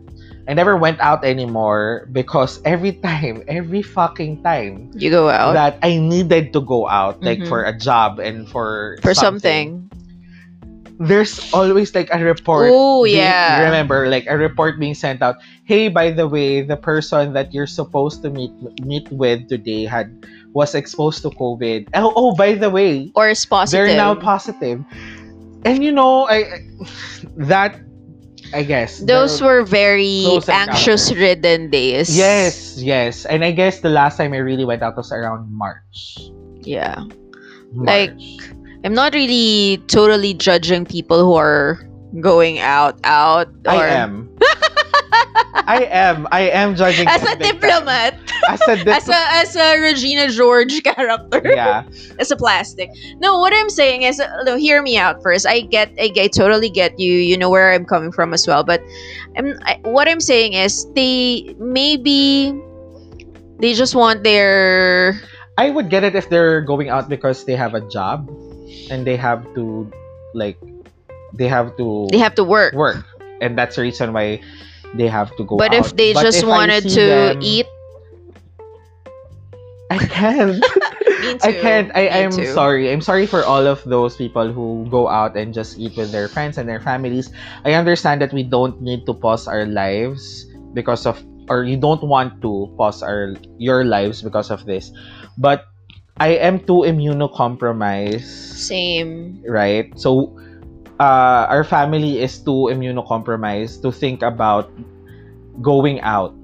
I 0.49 0.55
never 0.55 0.77
went 0.77 1.01
out 1.01 1.25
anymore 1.25 2.09
because 2.13 2.61
every 2.65 2.93
time, 2.99 3.43
every 3.49 3.81
fucking 3.83 4.43
time 4.43 4.91
You 4.93 5.11
go 5.11 5.31
out 5.31 5.55
that 5.55 5.79
I 5.83 5.97
needed 5.97 6.53
to 6.53 6.61
go 6.61 6.89
out, 6.89 7.23
like 7.23 7.39
Mhm. 7.41 7.49
for 7.49 7.63
a 7.65 7.73
job 7.73 8.19
and 8.19 8.45
for 8.49 8.99
for 9.01 9.15
something. 9.15 9.89
There's 11.03 11.53
always 11.53 11.95
like 11.95 12.09
a 12.15 12.19
report. 12.23 12.71
Oh 12.71 13.03
being- 13.03 13.19
yeah. 13.19 13.65
remember, 13.67 14.07
like 14.07 14.27
a 14.31 14.39
report 14.39 14.79
being 14.79 14.95
sent 14.95 15.19
out. 15.23 15.37
Hey, 15.67 15.89
by 15.91 16.11
the 16.15 16.29
way, 16.29 16.63
the 16.63 16.77
person 16.79 17.33
that 17.35 17.51
you're 17.53 17.67
supposed 17.67 18.23
to 18.23 18.31
meet 18.31 18.55
meet 18.87 19.11
with 19.11 19.49
today 19.51 19.85
had 19.85 20.15
was 20.55 20.75
exposed 20.79 21.23
to 21.27 21.31
COVID. 21.35 21.89
Oh, 21.99 22.13
oh 22.15 22.31
by 22.39 22.55
the 22.55 22.71
way, 22.71 23.11
Or 23.19 23.27
it's 23.29 23.43
positive. 23.45 23.87
they're 23.89 23.97
now 23.97 24.15
positive. 24.15 24.85
and 25.65 25.83
you 25.83 25.91
know, 25.91 26.29
I 26.31 26.63
that 27.51 27.79
I 28.55 28.63
guess 28.63 29.01
Those 29.01 29.41
were 29.41 29.65
very 29.65 30.27
anxious 30.47 31.11
ridden 31.15 31.71
days. 31.71 32.13
yes, 32.15 32.77
yes, 32.79 33.25
and 33.25 33.43
I 33.45 33.51
guess 33.51 33.81
the 33.81 33.89
last 33.91 34.19
time 34.21 34.35
I 34.35 34.45
really 34.45 34.65
went 34.69 34.83
out 34.83 34.97
was 34.97 35.11
around 35.11 35.51
March. 35.51 36.19
Yeah. 36.63 37.07
March. 37.73 38.13
Like, 38.13 38.21
I'm 38.85 38.95
not 38.95 39.15
really 39.15 39.79
totally 39.87 40.35
judging 40.35 40.85
people 40.85 41.25
who 41.25 41.35
are 41.35 41.79
going 42.21 42.59
out 42.59 42.99
out 43.05 43.49
or 43.65 43.71
I 43.71 43.89
am. 43.89 44.29
I 45.55 45.85
am. 45.91 46.27
I 46.33 46.51
am 46.51 46.75
judging 46.75 47.07
as 47.07 47.23
a 47.23 47.27
time. 47.27 47.39
diplomat 47.39 48.19
As 48.49 48.61
a 48.67 48.71
as 48.73 48.79
diplomat. 48.79 49.09
a 49.09 49.35
as 49.37 49.57
a 49.57 49.81
Regina 49.81 50.29
George 50.29 50.83
character 50.83 51.41
yeah. 51.45 51.85
as 52.19 52.31
a 52.31 52.37
plastic 52.37 52.91
no 53.21 53.39
what 53.39 53.53
I'm 53.55 53.71
saying 53.71 54.03
is 54.03 54.19
uh, 54.19 54.29
no, 54.43 54.57
hear 54.57 54.83
me 54.83 54.97
out 54.97 55.23
first 55.23 55.47
I 55.47 55.61
get 55.61 55.93
I, 56.01 56.11
I 56.17 56.27
totally 56.29 56.69
get 56.69 56.99
you 56.99 57.13
you 57.13 57.39
know 57.39 57.51
where 57.51 57.73
I'm 57.73 57.85
coming 57.85 58.11
from 58.11 58.35
as 58.35 58.47
well 58.47 58.65
but 58.65 58.83
I'm 59.37 59.55
I, 59.63 59.79
what 59.85 60.09
I'm 60.09 60.21
saying 60.21 60.55
is 60.55 60.91
they 60.95 61.55
maybe 61.59 62.53
they 63.61 63.75
just 63.75 63.95
want 63.95 64.25
their 64.25 65.21
I 65.57 65.71
would 65.71 65.89
get 65.91 66.03
it 66.03 66.17
if 66.17 66.29
they're 66.29 66.61
going 66.63 66.89
out 66.89 67.09
because 67.09 67.45
they 67.45 67.55
have 67.55 67.75
a 67.75 67.81
job 67.89 68.29
and 68.91 69.07
they 69.07 69.17
have 69.17 69.43
to 69.55 69.91
like 70.35 70.59
they 71.35 71.49
have 71.49 71.77
to 71.77 72.09
they 72.11 72.19
have 72.19 72.35
to 72.35 72.45
work 72.45 72.73
work 72.75 73.05
and 73.41 73.57
that's 73.59 73.77
the 73.77 73.83
reason 73.83 74.13
why 74.13 74.41
they 74.95 75.09
have 75.09 75.35
to 75.37 75.45
go 75.45 75.57
but 75.57 75.73
out. 75.75 75.87
if 75.87 75.97
they 75.97 76.13
But 76.13 76.23
just 76.23 76.43
if 76.43 76.49
wanted 76.49 76.85
to 76.91 77.01
them- 77.01 77.39
eat 77.43 77.67
I 79.91 79.99
can't. 80.09 80.65
I 81.45 81.53
can't. 81.53 81.93
I 81.95 82.25
am 82.25 82.33
sorry. 82.33 82.91
I'm 82.91 83.01
sorry 83.05 83.27
for 83.27 83.45
all 83.45 83.67
of 83.67 83.85
those 83.85 84.17
people 84.17 84.51
who 84.53 84.89
go 84.91 85.07
out 85.09 85.37
and 85.37 85.53
just 85.53 85.79
eat 85.79 85.97
with 85.97 86.11
their 86.11 86.29
friends 86.29 86.57
and 86.57 86.67
their 86.69 86.81
families. 86.81 87.31
I 87.65 87.75
understand 87.75 88.23
that 88.23 88.33
we 88.33 88.43
don't 88.43 88.81
need 88.81 89.05
to 89.07 89.13
pause 89.15 89.47
our 89.47 89.67
lives 89.67 90.47
because 90.73 91.05
of 91.05 91.21
or 91.49 91.65
you 91.65 91.77
don't 91.77 92.03
want 92.03 92.41
to 92.41 92.73
pause 92.79 93.03
our 93.03 93.37
your 93.59 93.85
lives 93.85 94.23
because 94.23 94.51
of 94.51 94.65
this. 94.65 94.91
But 95.37 95.67
I 96.19 96.37
am 96.41 96.61
too 96.61 96.85
immunocompromised, 96.85 98.23
same 98.23 99.43
right? 99.47 99.89
So 99.99 100.39
uh, 101.01 101.47
our 101.49 101.65
family 101.65 102.21
is 102.21 102.39
too 102.39 102.71
immunocompromised 102.71 103.83
to 103.83 103.91
think 103.91 104.23
about 104.23 104.71
going 105.61 106.01
out 106.01 106.35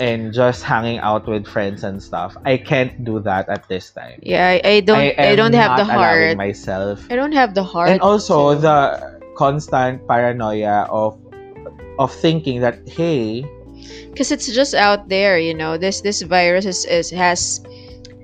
and 0.00 0.32
just 0.32 0.62
hanging 0.62 0.98
out 0.98 1.26
with 1.26 1.46
friends 1.46 1.84
and 1.84 2.02
stuff. 2.02 2.36
I 2.44 2.56
can't 2.56 3.04
do 3.04 3.20
that 3.20 3.48
at 3.48 3.68
this 3.68 3.90
time. 3.90 4.18
yeah 4.22 4.58
I, 4.58 4.60
I 4.64 4.80
don't 4.80 4.98
I, 4.98 5.14
am 5.18 5.36
don't 5.36 5.54
have 5.54 5.78
the 5.78 5.84
heart 5.84 6.36
myself. 6.36 7.06
I 7.10 7.16
don't 7.16 7.32
have 7.32 7.54
the 7.54 7.62
heart 7.62 7.90
And 7.90 8.00
also 8.00 8.54
the 8.54 9.20
constant 9.36 10.06
paranoia 10.06 10.86
of 10.90 11.18
of 11.98 12.12
thinking 12.12 12.60
that 12.60 12.82
hey, 12.88 13.46
because 14.10 14.32
it's 14.32 14.50
just 14.50 14.74
out 14.74 15.08
there 15.08 15.38
you 15.38 15.54
know 15.54 15.78
this 15.78 16.00
this 16.00 16.22
virus 16.22 16.66
is, 16.66 16.84
is 16.86 17.10
has 17.10 17.62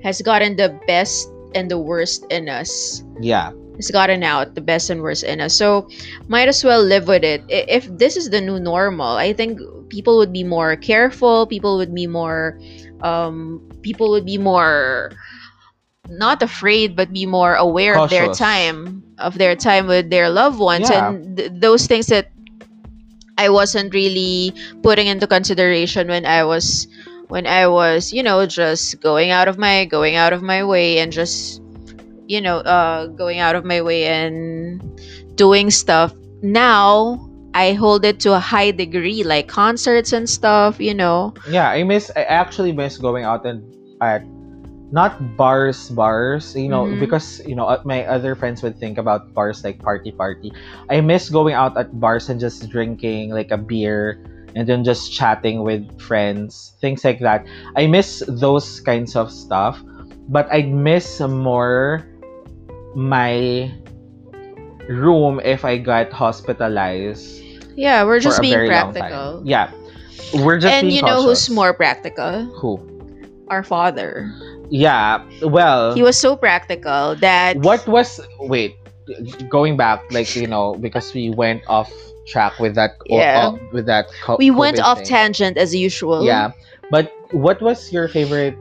has 0.02 0.22
gotten 0.22 0.56
the 0.56 0.78
best 0.86 1.28
and 1.54 1.70
the 1.70 1.78
worst 1.78 2.24
in 2.30 2.48
us. 2.48 3.02
Yeah, 3.20 3.52
it's 3.80 3.90
gotten 3.90 4.22
out 4.22 4.54
the 4.54 4.60
best 4.60 4.90
and 4.90 5.00
worst 5.00 5.24
in 5.24 5.40
us. 5.40 5.56
So 5.56 5.88
might 6.28 6.48
as 6.48 6.62
well 6.62 6.82
live 6.82 7.08
with 7.08 7.24
it. 7.24 7.42
If 7.48 7.88
this 7.96 8.16
is 8.16 8.28
the 8.30 8.40
new 8.40 8.60
normal 8.60 9.16
i 9.16 9.32
think 9.32 9.58
people 9.88 10.18
would 10.18 10.32
be 10.32 10.44
more 10.44 10.76
careful. 10.76 11.46
People 11.46 11.76
would 11.78 11.94
be 11.94 12.06
more 12.06 12.60
um 13.00 13.64
people 13.82 14.10
would 14.10 14.26
be 14.26 14.36
more 14.38 15.10
not 16.08 16.42
afraid 16.42 16.94
but 16.94 17.12
be 17.12 17.24
more 17.24 17.54
aware 17.54 17.96
of 17.96 18.10
their 18.10 18.28
time 18.32 19.02
of 19.18 19.38
their 19.38 19.56
time 19.56 19.86
with 19.86 20.10
their 20.10 20.28
loved 20.28 20.58
ones. 20.58 20.90
Yeah. 20.90 21.10
and 21.10 21.36
th- 21.36 21.52
those 21.54 21.86
things 21.86 22.06
that 22.06 22.28
I 23.38 23.48
wasn't 23.48 23.94
really 23.94 24.52
putting 24.82 25.06
into 25.06 25.26
consideration 25.26 26.08
when 26.08 26.26
I 26.26 26.44
was 26.44 26.86
when 27.30 27.46
I 27.46 27.66
was, 27.66 28.12
you 28.12 28.22
know, 28.22 28.44
just 28.46 29.00
going 29.00 29.30
out 29.30 29.48
of 29.48 29.56
my 29.56 29.86
going 29.86 30.16
out 30.16 30.32
of 30.34 30.42
my 30.42 30.62
way 30.64 30.98
and 30.98 31.12
just 31.12 31.62
you 32.26 32.40
know, 32.40 32.58
uh 32.62 33.06
going 33.18 33.38
out 33.38 33.56
of 33.56 33.64
my 33.64 33.80
way 33.82 34.06
and 34.06 34.78
doing 35.34 35.70
stuff. 35.70 36.12
Now 36.42 37.18
I 37.54 37.72
hold 37.74 38.04
it 38.04 38.20
to 38.22 38.34
a 38.34 38.38
high 38.38 38.70
degree 38.70 39.24
like 39.24 39.48
concerts 39.48 40.12
and 40.12 40.30
stuff, 40.30 40.78
you 40.78 40.94
know. 40.94 41.34
yeah. 41.50 41.70
I 41.70 41.82
miss. 41.82 42.10
I 42.14 42.22
actually 42.30 42.70
miss 42.72 42.98
going 42.98 43.24
out 43.24 43.42
and 43.46 43.62
at 44.00 44.22
not 44.94 45.18
bars, 45.36 45.90
bars. 45.90 46.54
You 46.54 46.68
know, 46.70 46.86
Mhm. 46.86 46.98
because 47.02 47.42
you 47.46 47.54
know 47.58 47.66
uh, 47.66 47.82
my 47.84 48.06
other 48.06 48.34
friends 48.38 48.62
would 48.62 48.78
think 48.78 48.98
about 48.98 49.34
bars 49.34 49.62
like 49.66 49.82
party, 49.82 50.10
party. 50.14 50.54
I 50.90 51.00
miss 51.02 51.26
going 51.30 51.54
out 51.54 51.74
at 51.78 51.90
bars 51.98 52.30
and 52.30 52.38
just 52.38 52.70
drinking 52.70 53.30
like 53.34 53.50
a 53.50 53.58
beer 53.58 54.22
and 54.54 54.68
then 54.68 54.84
just 54.84 55.12
chatting 55.12 55.62
with 55.62 55.84
friends, 56.00 56.74
things 56.80 57.04
like 57.04 57.20
that. 57.20 57.46
I 57.76 57.86
miss 57.86 58.22
those 58.26 58.80
kinds 58.80 59.16
of 59.16 59.30
stuff, 59.30 59.80
but 60.28 60.48
I 60.52 60.62
miss 60.62 61.20
more 61.20 62.06
my 62.94 63.72
room 64.88 65.40
if 65.44 65.64
I 65.64 65.78
got 65.78 66.12
hospitalized 66.12 67.42
Yeah, 67.76 68.02
we're 68.04 68.18
just 68.18 68.40
being 68.40 68.66
practical. 68.66 69.42
Yeah, 69.44 69.70
we're 70.34 70.58
just 70.58 70.74
and 70.74 70.90
you 70.92 71.02
know 71.02 71.22
who's 71.22 71.48
more 71.48 71.72
practical? 71.72 72.44
who? 72.58 72.78
Our 73.48 73.62
father. 73.62 74.30
Yeah, 74.70 75.26
well, 75.42 75.94
He 75.94 76.02
was 76.02 76.16
so 76.18 76.36
practical 76.36 77.16
that 77.16 77.56
what 77.58 77.86
was 77.86 78.20
wait 78.38 78.76
going 79.48 79.76
back 79.76 80.02
like 80.12 80.36
you 80.36 80.46
know 80.46 80.74
because 80.74 81.14
we 81.14 81.30
went 81.30 81.62
off 81.66 81.90
track 82.26 82.58
with 82.60 82.74
that 82.74 82.96
Yeah. 83.06 83.52
with 83.72 83.86
that 83.86 84.06
co- 84.22 84.36
we 84.38 84.50
went 84.50 84.78
off 84.80 84.98
thing. 84.98 85.06
tangent 85.06 85.56
as 85.58 85.74
usual. 85.74 86.24
Yeah, 86.24 86.52
but 86.90 87.12
what 87.32 87.60
was 87.62 87.92
your 87.92 88.08
favorite 88.08 88.56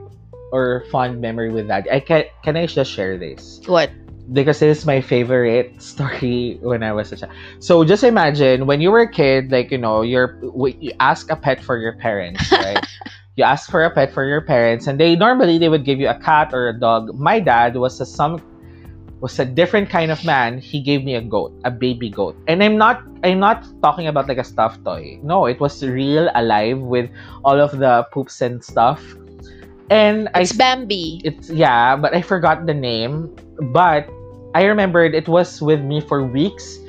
or 0.51 0.83
fond 0.91 1.21
memory 1.21 1.51
with 1.51 1.67
that? 1.67 1.87
I 1.91 1.99
can 1.99 2.23
can 2.43 2.55
I 2.57 2.65
just 2.65 2.91
share 2.91 3.17
this 3.17 3.61
What? 3.67 3.91
because 4.33 4.59
this 4.59 4.79
is 4.79 4.85
my 4.85 5.01
favorite 5.01 5.73
story 5.81 6.57
when 6.61 6.83
I 6.83 6.93
was 6.93 7.11
a 7.11 7.17
child. 7.17 7.33
So 7.59 7.83
just 7.83 8.03
imagine 8.03 8.65
when 8.65 8.81
you 8.81 8.91
were 8.91 9.01
a 9.01 9.11
kid, 9.11 9.51
like 9.51 9.71
you 9.71 9.77
know, 9.77 10.01
you're 10.01 10.37
you 10.79 10.91
ask 10.99 11.29
a 11.29 11.35
pet 11.35 11.61
for 11.63 11.77
your 11.77 11.93
parents, 11.93 12.51
right? 12.63 12.79
you 13.35 13.43
ask 13.45 13.69
for 13.71 13.83
a 13.85 13.89
pet 13.89 14.11
for 14.11 14.25
your 14.25 14.41
parents, 14.41 14.85
and 14.87 14.99
they 14.99 15.15
normally 15.15 15.57
they 15.57 15.69
would 15.69 15.85
give 15.85 15.99
you 15.99 16.09
a 16.09 16.19
cat 16.19 16.51
or 16.53 16.67
a 16.69 16.75
dog. 16.77 17.13
My 17.15 17.39
dad 17.39 17.75
was 17.75 18.01
a 18.01 18.05
some 18.05 18.41
was 19.21 19.39
a 19.39 19.45
different 19.45 19.89
kind 19.89 20.11
of 20.11 20.23
man. 20.23 20.59
He 20.59 20.81
gave 20.81 21.03
me 21.03 21.15
a 21.15 21.21
goat, 21.21 21.53
a 21.65 21.71
baby 21.71 22.09
goat, 22.09 22.35
and 22.47 22.63
I'm 22.63 22.77
not 22.77 23.03
I'm 23.23 23.39
not 23.39 23.65
talking 23.81 24.07
about 24.07 24.27
like 24.27 24.37
a 24.37 24.43
stuffed 24.43 24.83
toy. 24.85 25.19
No, 25.23 25.45
it 25.45 25.59
was 25.59 25.83
real, 25.83 26.29
alive 26.35 26.79
with 26.79 27.09
all 27.43 27.59
of 27.59 27.77
the 27.77 28.07
poops 28.11 28.41
and 28.41 28.63
stuff. 28.63 29.01
And 29.89 30.29
I 30.33 30.45
It's 30.45 30.53
Bambi. 30.53 31.21
it's 31.23 31.49
yeah, 31.49 31.95
but 31.95 32.13
I 32.13 32.21
forgot 32.21 32.65
the 32.65 32.73
name. 32.73 33.35
But 33.73 34.07
I 34.55 34.65
remembered 34.65 35.15
it 35.15 35.27
was 35.27 35.61
with 35.61 35.81
me 35.81 36.01
for 36.01 36.23
weeks. 36.23 36.79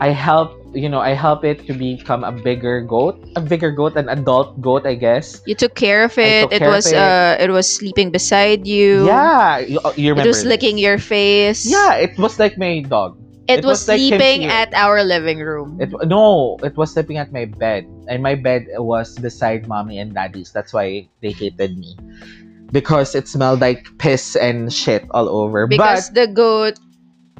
I 0.00 0.08
helped, 0.10 0.57
you 0.74 0.88
know, 0.88 1.00
I 1.00 1.12
help 1.14 1.44
it 1.44 1.66
to 1.66 1.72
become 1.72 2.24
a 2.24 2.32
bigger 2.32 2.80
goat, 2.82 3.16
a 3.36 3.40
bigger 3.40 3.70
goat, 3.70 3.96
an 3.96 4.08
adult 4.08 4.60
goat, 4.60 4.86
I 4.86 4.94
guess. 4.94 5.40
You 5.46 5.54
took 5.54 5.74
care 5.74 6.04
of 6.04 6.16
it. 6.18 6.52
It 6.52 6.62
was 6.62 6.86
it. 6.86 6.96
uh 6.96 7.36
it 7.40 7.50
was 7.50 7.68
sleeping 7.68 8.10
beside 8.10 8.66
you. 8.66 9.06
Yeah, 9.06 9.58
you, 9.58 9.80
uh, 9.80 9.92
you 9.96 10.12
It 10.12 10.20
remember? 10.20 10.28
was 10.28 10.44
this. 10.44 10.50
licking 10.50 10.78
your 10.78 10.98
face. 10.98 11.64
Yeah, 11.64 11.94
it 11.96 12.18
was 12.18 12.38
like 12.38 12.58
my 12.58 12.80
dog. 12.84 13.16
It, 13.48 13.60
it 13.60 13.64
was, 13.64 13.88
was 13.88 13.88
like 13.88 13.98
sleeping 13.98 14.44
at 14.44 14.68
our 14.76 15.00
living 15.02 15.40
room. 15.40 15.80
It 15.80 15.88
no, 16.04 16.58
it 16.60 16.76
was 16.76 16.92
sleeping 16.92 17.16
at 17.16 17.32
my 17.32 17.48
bed, 17.48 17.88
and 18.04 18.22
my 18.22 18.36
bed 18.36 18.68
was 18.76 19.16
beside 19.16 19.64
mommy 19.66 19.96
and 19.98 20.12
daddy's. 20.12 20.52
That's 20.52 20.76
why 20.76 21.08
they 21.24 21.32
hated 21.32 21.80
me, 21.80 21.96
because 22.70 23.16
it 23.16 23.24
smelled 23.24 23.64
like 23.64 23.88
piss 23.96 24.36
and 24.36 24.68
shit 24.68 25.08
all 25.16 25.32
over. 25.32 25.64
because 25.66 26.12
but 26.12 26.14
the 26.14 26.28
goat 26.28 26.76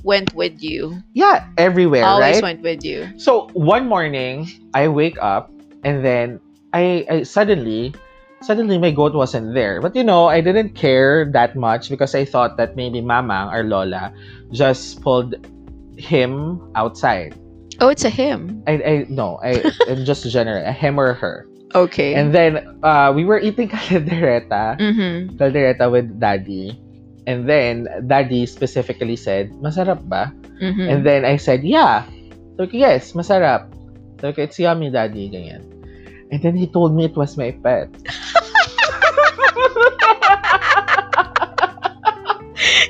went 0.03 0.35
with 0.35 0.63
you. 0.63 1.03
yeah, 1.15 1.47
everywhere, 1.57 2.05
Always 2.05 2.37
right? 2.37 2.43
went 2.43 2.63
with 2.63 2.85
you. 2.85 3.09
So 3.17 3.49
one 3.53 3.87
morning, 3.89 4.49
I 4.75 4.89
wake 4.89 5.17
up 5.21 5.51
and 5.85 6.05
then 6.05 6.41
I, 6.73 7.07
I 7.11 7.23
suddenly 7.23 7.95
suddenly 8.41 8.79
my 8.79 8.91
goat 8.91 9.15
wasn't 9.15 9.55
there. 9.55 9.81
But 9.81 9.97
you 9.97 10.05
know, 10.05 10.27
I 10.27 10.41
didn't 10.41 10.75
care 10.75 11.31
that 11.33 11.57
much 11.57 11.89
because 11.89 12.15
I 12.15 12.25
thought 12.25 12.57
that 12.57 12.77
maybe 12.77 13.01
Mama 13.01 13.51
or 13.53 13.65
Lola 13.65 14.13
just 14.53 15.03
pulled 15.03 15.35
him 15.99 16.63
outside. 16.75 17.35
Oh, 17.81 17.89
it's 17.89 18.05
a 18.05 18.11
him. 18.11 18.63
I, 18.67 18.73
I 18.73 19.07
no, 19.09 19.39
I 19.43 19.63
I'm 19.89 20.05
just 20.05 20.29
general, 20.31 20.65
a 20.67 20.73
him 20.73 20.99
or 20.99 21.15
her. 21.15 21.47
Okay. 21.75 22.15
And 22.15 22.35
then 22.35 22.81
uh, 22.83 23.13
we 23.15 23.25
were 23.25 23.39
eating 23.39 23.69
caldereta, 23.73 24.79
mm-hmm. 24.81 25.37
caldereta 25.37 25.91
with 25.91 26.19
daddy. 26.19 26.81
And 27.29 27.45
then 27.45 27.85
daddy 28.09 28.49
specifically 28.49 29.21
said, 29.21 29.53
"Masarap 29.61 30.09
ba?" 30.09 30.33
Mm-hmm. 30.61 30.89
And 30.91 31.07
then 31.07 31.25
I 31.25 31.37
said, 31.37 31.63
yeah. 31.65 32.05
Ko, 32.59 32.67
yes, 32.73 33.13
masarap. 33.13 33.71
Ko, 34.19 34.35
it's 34.35 34.59
yummy, 34.59 34.91
daddy, 34.91 35.31
ganyan. 35.31 35.63
And 36.31 36.43
then 36.43 36.57
he 36.57 36.67
told 36.67 36.95
me 36.95 37.07
it 37.07 37.17
was 37.17 37.39
my 37.39 37.55
pet. 37.55 37.89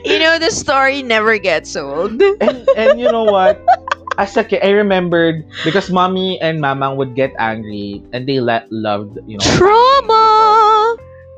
you 0.05 0.19
know 0.19 0.41
the 0.41 0.51
story 0.51 1.03
never 1.05 1.39
gets 1.39 1.77
old. 1.77 2.17
And, 2.41 2.65
and 2.77 2.99
you 2.99 3.13
know 3.13 3.25
what? 3.25 3.61
as 4.19 4.37
a 4.37 4.43
kid, 4.43 4.61
I 4.67 4.75
remembered 4.75 5.47
because 5.65 5.91
mommy 5.91 6.41
and 6.43 6.59
mamang 6.59 6.97
would 6.97 7.15
get 7.15 7.33
angry 7.39 8.03
and 8.13 8.27
they 8.27 8.41
let 8.41 8.67
loved, 8.73 9.19
you 9.31 9.39
know, 9.39 9.47
Trauma. 9.55 10.28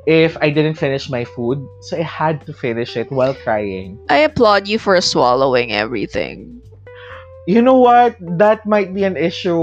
If 0.06 0.36
I 0.40 0.50
didn't 0.50 0.74
finish 0.74 1.10
my 1.10 1.24
food. 1.24 1.60
So 1.82 1.98
I 1.98 2.02
had 2.02 2.46
to 2.46 2.52
finish 2.52 2.96
it 2.96 3.10
while 3.10 3.34
crying. 3.34 3.98
I 4.08 4.18
applaud 4.18 4.68
you 4.68 4.78
for 4.78 5.00
swallowing 5.00 5.72
everything. 5.72 6.60
You 7.46 7.62
know 7.62 7.78
what? 7.78 8.16
That 8.20 8.64
might 8.66 8.94
be 8.94 9.04
an 9.04 9.16
issue. 9.16 9.58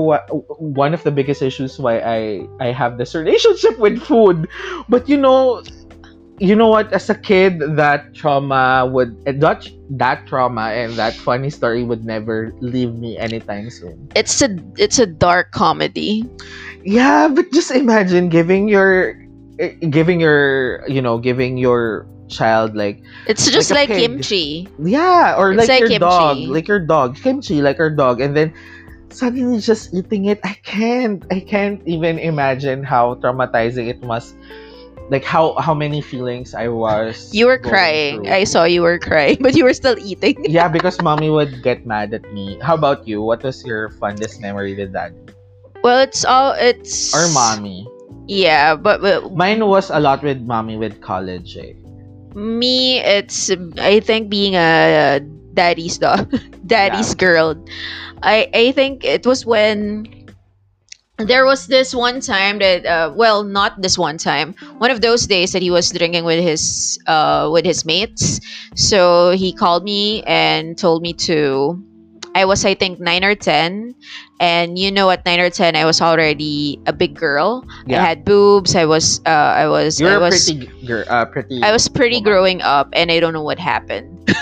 One 0.59 0.93
of 0.93 1.03
the 1.03 1.11
biggest 1.11 1.41
issues 1.41 1.79
why 1.79 1.99
I 2.01 2.47
I 2.59 2.73
have 2.73 2.97
this 2.97 3.15
relationship 3.15 3.77
with 3.79 4.01
food. 4.01 4.49
But 4.89 5.07
you 5.07 5.15
know, 5.15 5.61
you 6.39 6.55
know 6.55 6.67
what? 6.67 6.91
As 6.91 7.09
a 7.09 7.15
kid, 7.15 7.61
that 7.77 8.13
trauma 8.13 8.89
would 8.91 9.15
that 9.25 9.69
that 9.89 10.25
trauma 10.27 10.73
and 10.73 10.93
that 10.93 11.13
funny 11.15 11.49
story 11.49 11.83
would 11.83 12.03
never 12.03 12.51
leave 12.59 12.95
me 12.95 13.17
anytime 13.17 13.69
soon. 13.69 14.09
It's 14.15 14.41
a 14.41 14.49
it's 14.77 14.99
a 14.99 15.05
dark 15.05 15.51
comedy. 15.51 16.25
Yeah, 16.83 17.29
but 17.29 17.51
just 17.53 17.71
imagine 17.71 18.29
giving 18.29 18.67
your 18.67 19.15
Eh, 19.59 19.73
giving 19.89 20.19
your 20.21 20.85
you 20.87 21.01
know 21.01 21.17
giving 21.17 21.57
your 21.57 22.05
child 22.29 22.75
like 22.75 23.01
It's 23.25 23.49
just 23.49 23.71
Like 23.71 23.89
like, 23.89 23.97
kimchi. 23.97 24.67
yeah 24.77 25.33
or 25.37 25.51
It's 25.53 25.65
like, 25.65 25.81
like 25.81 25.89
your 25.89 25.99
dog 25.99 26.37
like 26.49 26.67
your 26.67 26.79
dog 26.79 27.15
kimchi 27.17 27.61
like 27.61 27.79
our 27.79 27.89
dog 27.89 28.21
and 28.21 28.35
then 28.37 28.53
suddenly 29.09 29.57
just 29.59 29.93
eating 29.95 30.25
it 30.25 30.39
i 30.43 30.53
can't 30.61 31.25
i 31.31 31.39
can't 31.39 31.81
even 31.87 32.19
imagine 32.19 32.83
how 32.83 33.15
traumatizing 33.23 33.87
it 33.89 34.03
must 34.03 34.35
like 35.09 35.23
how 35.23 35.55
how 35.57 35.73
many 35.73 36.01
feelings 36.01 36.53
i 36.53 36.67
was 36.67 37.31
You 37.33 37.47
were 37.47 37.57
crying. 37.57 38.23
through. 38.27 38.33
I 38.33 38.43
saw 38.43 38.65
you 38.65 38.81
were 38.83 38.99
crying, 38.99 39.37
but 39.41 39.55
you 39.55 39.63
were 39.63 39.73
still 39.73 39.95
eating. 39.97 40.35
yeah 40.45 40.67
because 40.67 41.01
mommy 41.01 41.29
would 41.31 41.63
get 41.63 41.85
mad 41.87 42.13
at 42.13 42.27
me 42.33 42.59
how 42.61 42.75
about 42.75 43.07
you 43.07 43.23
what 43.23 43.41
was 43.41 43.65
your 43.65 43.89
fondest 43.97 44.37
memory 44.41 44.75
with 44.75 44.91
that 44.93 45.13
Well, 45.81 45.97
it's 46.03 46.25
all 46.25 46.53
it's 46.59 47.15
or 47.15 47.25
mommy 47.31 47.87
Yeah, 48.27 48.75
but, 48.75 49.01
but 49.01 49.33
mine 49.35 49.65
was 49.65 49.89
a 49.89 49.99
lot 49.99 50.21
with 50.23 50.41
mommy 50.41 50.77
with 50.77 51.01
college 51.01 51.57
eh. 51.57 51.73
me, 52.35 52.99
it's 52.99 53.49
I 53.79 53.99
think 53.99 54.29
being 54.29 54.55
a 54.55 55.19
daddy's 55.53 55.97
dog, 55.97 56.31
daddy's 56.65 57.15
girl. 57.15 57.55
I 58.21 58.49
I 58.53 58.71
think 58.71 59.03
it 59.03 59.25
was 59.25 59.45
when 59.45 60.05
there 61.17 61.45
was 61.45 61.67
this 61.67 61.95
one 61.95 62.21
time 62.21 62.59
that 62.59 62.85
uh, 62.85 63.11
well 63.15 63.43
not 63.43 63.81
this 63.81 63.97
one 63.97 64.17
time 64.17 64.53
one 64.77 64.91
of 64.91 65.01
those 65.01 65.25
days 65.25 65.51
that 65.51 65.61
he 65.61 65.71
was 65.71 65.89
drinking 65.89 66.23
with 66.23 66.43
his 66.43 66.99
uh 67.07 67.49
with 67.51 67.65
his 67.65 67.85
mates 67.85 68.39
so 68.75 69.31
he 69.31 69.51
called 69.51 69.83
me 69.83 70.21
and 70.23 70.77
told 70.77 71.01
me 71.01 71.13
to 71.13 71.73
i 72.35 72.45
was 72.45 72.63
i 72.65 72.75
think 72.75 72.99
9 72.99 73.23
or 73.23 73.33
10 73.33 73.95
and 74.39 74.77
you 74.77 74.91
know 74.91 75.09
at 75.09 75.25
9 75.25 75.39
or 75.39 75.49
10 75.49 75.75
i 75.75 75.85
was 75.85 76.01
already 76.01 76.79
a 76.85 76.93
big 76.93 77.15
girl. 77.15 77.65
I 77.87 77.93
had 77.93 78.25
boobs. 78.25 78.75
I 78.75 78.85
was 78.85 79.19
uh 79.25 79.29
i 79.29 79.67
was 79.67 79.99
you 79.99 80.07
i 80.07 80.17
was 80.17 80.49
pretty 80.49 80.67
girl 80.85 81.05
uh, 81.09 81.25
pretty 81.25 81.61
i 81.63 81.71
was 81.71 81.87
pretty 81.87 82.17
woman. 82.17 82.29
growing 82.31 82.61
up 82.61 82.89
and 82.93 83.11
i 83.11 83.19
don't 83.19 83.33
know 83.33 83.43
what 83.43 83.59
happened. 83.59 84.29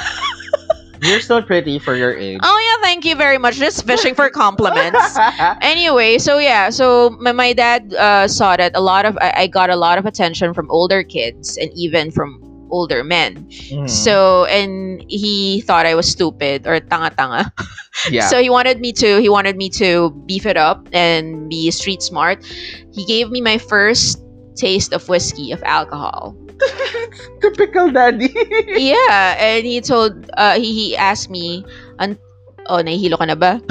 You're 1.02 1.20
still 1.20 1.44
pretty 1.44 1.78
for 1.78 1.94
your 1.94 2.18
age. 2.18 2.40
Oh 2.42 2.58
yeah 2.58 2.82
thank 2.82 3.06
you 3.06 3.16
very 3.16 3.38
much. 3.38 3.58
Just 3.58 3.86
fishing 3.86 4.16
for 4.16 4.30
compliments. 4.30 5.18
Anyway 5.62 6.18
so 6.18 6.38
yeah 6.40 6.70
so 6.70 7.12
my, 7.20 7.32
my 7.32 7.54
dad 7.54 7.94
uh, 7.94 8.28
saw 8.28 8.56
that 8.58 8.72
a 8.76 8.82
lot 8.82 9.06
of 9.06 9.18
I, 9.22 9.34
I 9.44 9.48
got 9.48 9.70
a 9.70 9.76
lot 9.76 9.98
of 9.98 10.06
attention 10.06 10.54
from 10.54 10.70
older 10.72 11.04
kids 11.04 11.58
and 11.58 11.72
even 11.76 12.12
from 12.12 12.45
older 12.70 13.04
men. 13.04 13.48
Mhm. 13.72 13.90
so 13.90 14.46
and 14.46 15.04
he 15.08 15.62
thought 15.66 15.86
i 15.86 15.94
was 15.96 16.08
stupid 16.08 16.66
or 16.68 16.80
tanga 16.80 17.10
tanga 17.16 17.52
yeah. 18.12 18.28
So 18.28 18.42
he 18.42 18.50
wanted 18.50 18.80
me 18.82 18.92
to 19.02 19.22
he 19.22 19.30
wanted 19.30 19.56
me 19.56 19.70
to 19.82 20.12
beef 20.28 20.46
it 20.46 20.58
up 20.58 20.88
and 20.92 21.50
be 21.50 21.72
street 21.72 22.02
smart. 22.04 22.44
He 22.94 23.06
gave 23.06 23.32
me 23.32 23.42
my 23.42 23.58
first 23.58 24.20
taste 24.56 24.94
of 24.94 25.08
whiskey 25.08 25.52
of 25.52 25.64
alcohol. 25.64 26.36
Typical 27.42 27.92
daddy. 27.92 28.32
Yeah 28.76 29.36
and 29.40 29.66
he 29.66 29.80
told 29.82 30.30
uh 30.38 30.56
he, 30.60 30.74
he 30.74 30.88
asked 30.98 31.30
me 31.30 31.64
oh 32.70 32.82
nahihilo 32.82 33.18
ka 33.18 33.26
na 33.26 33.36
ba 33.36 33.62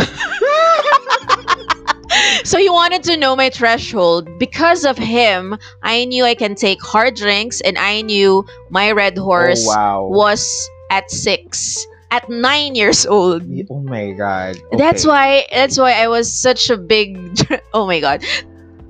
so 2.44 2.58
he 2.58 2.68
wanted 2.68 3.02
to 3.04 3.16
know 3.16 3.34
my 3.34 3.48
threshold. 3.50 4.28
Because 4.38 4.84
of 4.84 4.96
him 4.98 5.56
i 5.82 6.04
knew 6.04 6.24
i 6.24 6.34
can 6.34 6.54
take 6.54 6.80
hard 6.82 7.14
drinks 7.16 7.60
and 7.62 7.78
i 7.78 8.00
knew 8.02 8.44
my 8.70 8.92
red 8.92 9.16
horse 9.18 9.64
oh 9.66 9.74
wow. 9.74 10.06
was 10.06 10.44
at 10.90 11.10
six 11.10 11.86
at 12.10 12.28
nine 12.30 12.74
years 12.76 13.06
old. 13.06 13.42
Oh 13.70 13.80
my 13.82 14.12
god. 14.12 14.56
that's 14.78 15.04
why 15.06 15.46
that's 15.50 15.76
why 15.78 15.92
i 15.92 16.06
was 16.06 16.30
such 16.32 16.70
a 16.70 16.76
big 16.76 17.18
oh 17.74 17.86
my 17.86 17.98
god. 18.00 18.22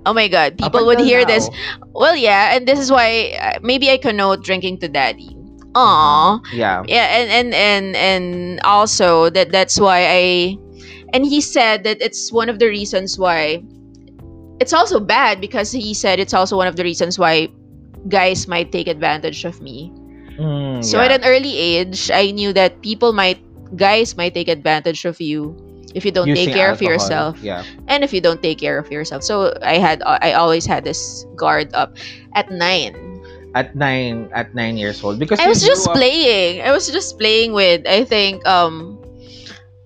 Oh 0.07 0.13
my 0.13 0.29
god. 0.29 0.59
People 0.59 0.85
would 0.85 1.01
hear 1.01 1.25
this. 1.25 1.49
well 1.93 2.17
yeah 2.17 2.55
and 2.55 2.69
this 2.69 2.79
is 2.79 2.91
why 2.93 3.33
uh, 3.41 3.59
maybe 3.63 3.91
i 3.91 3.97
connote 3.97 4.43
drinking 4.45 4.79
to 4.81 4.89
daddy. 4.89 5.31
Aww 5.75 6.41
Yeah. 6.53 6.83
yeah 6.87 7.07
and 7.19 7.31
and 7.31 7.55
and 7.55 7.87
and 7.97 8.61
also 8.63 9.31
that 9.31 9.51
that's 9.51 9.81
why 9.81 10.07
i 10.07 10.59
and 11.15 11.25
he 11.25 11.41
said 11.41 11.85
that 11.85 12.03
it's 12.03 12.33
one 12.33 12.51
of 12.51 12.59
the 12.59 12.67
reasons 12.67 13.19
why 13.19 13.63
it's 14.61 14.73
also 14.73 15.01
bad 15.01 15.41
because 15.41 15.73
he 15.73 15.95
said 15.95 16.19
it's 16.21 16.35
also 16.35 16.57
one 16.57 16.67
of 16.69 16.77
the 16.77 16.85
reasons 16.85 17.19
why 17.19 17.49
guys 18.09 18.49
might 18.49 18.73
take 18.73 18.89
advantage 18.89 19.45
of 19.45 19.61
me 19.63 19.93
Mm, 20.35 20.83
so 20.85 20.99
yeah. 20.99 21.07
at 21.07 21.21
an 21.21 21.25
early 21.25 21.57
age 21.57 22.11
i 22.11 22.31
knew 22.33 22.53
that 22.53 22.83
people 22.83 23.13
might 23.13 23.39
guys 23.77 24.17
might 24.17 24.35
take 24.35 24.49
advantage 24.49 25.05
of 25.05 25.21
you 25.21 25.55
if 25.95 26.05
you 26.05 26.11
don't 26.11 26.27
Using 26.27 26.47
take 26.47 26.55
care 26.55 26.71
of 26.73 26.83
yourself 26.83 27.39
Yeah. 27.41 27.63
and 27.87 28.03
if 28.03 28.13
you 28.13 28.21
don't 28.21 28.43
take 28.43 28.59
care 28.59 28.79
of 28.79 28.91
yourself 28.91 29.23
so 29.23 29.55
i 29.63 29.79
had 29.79 30.03
i 30.07 30.33
always 30.33 30.67
had 30.67 30.83
this 30.85 31.25
guard 31.37 31.71
up 31.75 31.97
at 32.35 32.51
nine 32.51 32.99
At 33.55 33.77
nine 33.79 34.29
at 34.35 34.55
nine 34.55 34.77
years 34.77 34.99
old 35.05 35.19
because 35.23 35.39
I 35.39 35.47
was 35.47 35.63
just 35.63 35.87
up 35.87 35.95
playing. 35.95 36.61
I 36.67 36.73
was 36.75 36.91
just 36.91 37.19
playing 37.23 37.55
with 37.55 37.87
I 37.87 38.03
think 38.05 38.43
um 38.51 38.99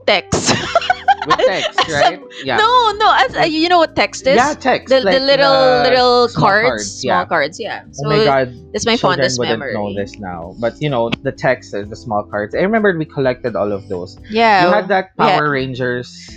text. 0.09 0.57
with 1.29 1.39
text, 1.47 1.89
right? 1.89 2.21
Yeah. 2.43 2.57
No, 2.57 2.93
no. 2.97 3.15
As, 3.15 3.37
uh, 3.37 3.41
you 3.45 3.69
know 3.69 3.79
what 3.79 3.95
text 3.95 4.27
is? 4.27 4.37
Yeah, 4.37 4.55
text. 4.55 4.89
the, 4.89 5.01
like 5.01 5.15
the 5.15 5.21
little 5.21 5.83
little 5.83 6.29
small 6.29 6.49
cards, 6.49 6.69
cards, 6.69 7.01
small 7.01 7.21
yeah. 7.21 7.25
cards. 7.27 7.61
Yeah. 7.61 7.85
So 7.93 8.07
oh 8.07 8.11
my 8.11 8.25
god, 8.25 8.55
that's 8.73 8.87
my 8.87 8.97
fondest 8.97 9.39
wouldn't 9.39 9.59
memory. 9.59 9.75
know 9.75 9.95
this 9.95 10.19
now. 10.19 10.57
But 10.59 10.81
you 10.81 10.91
know, 10.91 11.11
the 11.23 11.33
text 11.33 11.75
is 11.75 11.89
the 11.89 11.97
small 11.97 12.25
cards. 12.25 12.55
I 12.55 12.61
remember 12.61 12.97
we 12.97 13.05
collected 13.05 13.55
all 13.55 13.73
of 13.73 13.89
those. 13.89 14.19
Yeah. 14.31 14.67
you 14.67 14.73
had 14.73 14.89
that 14.89 15.11
yeah. 15.19 15.39
Power 15.39 15.51
Rangers 15.51 16.29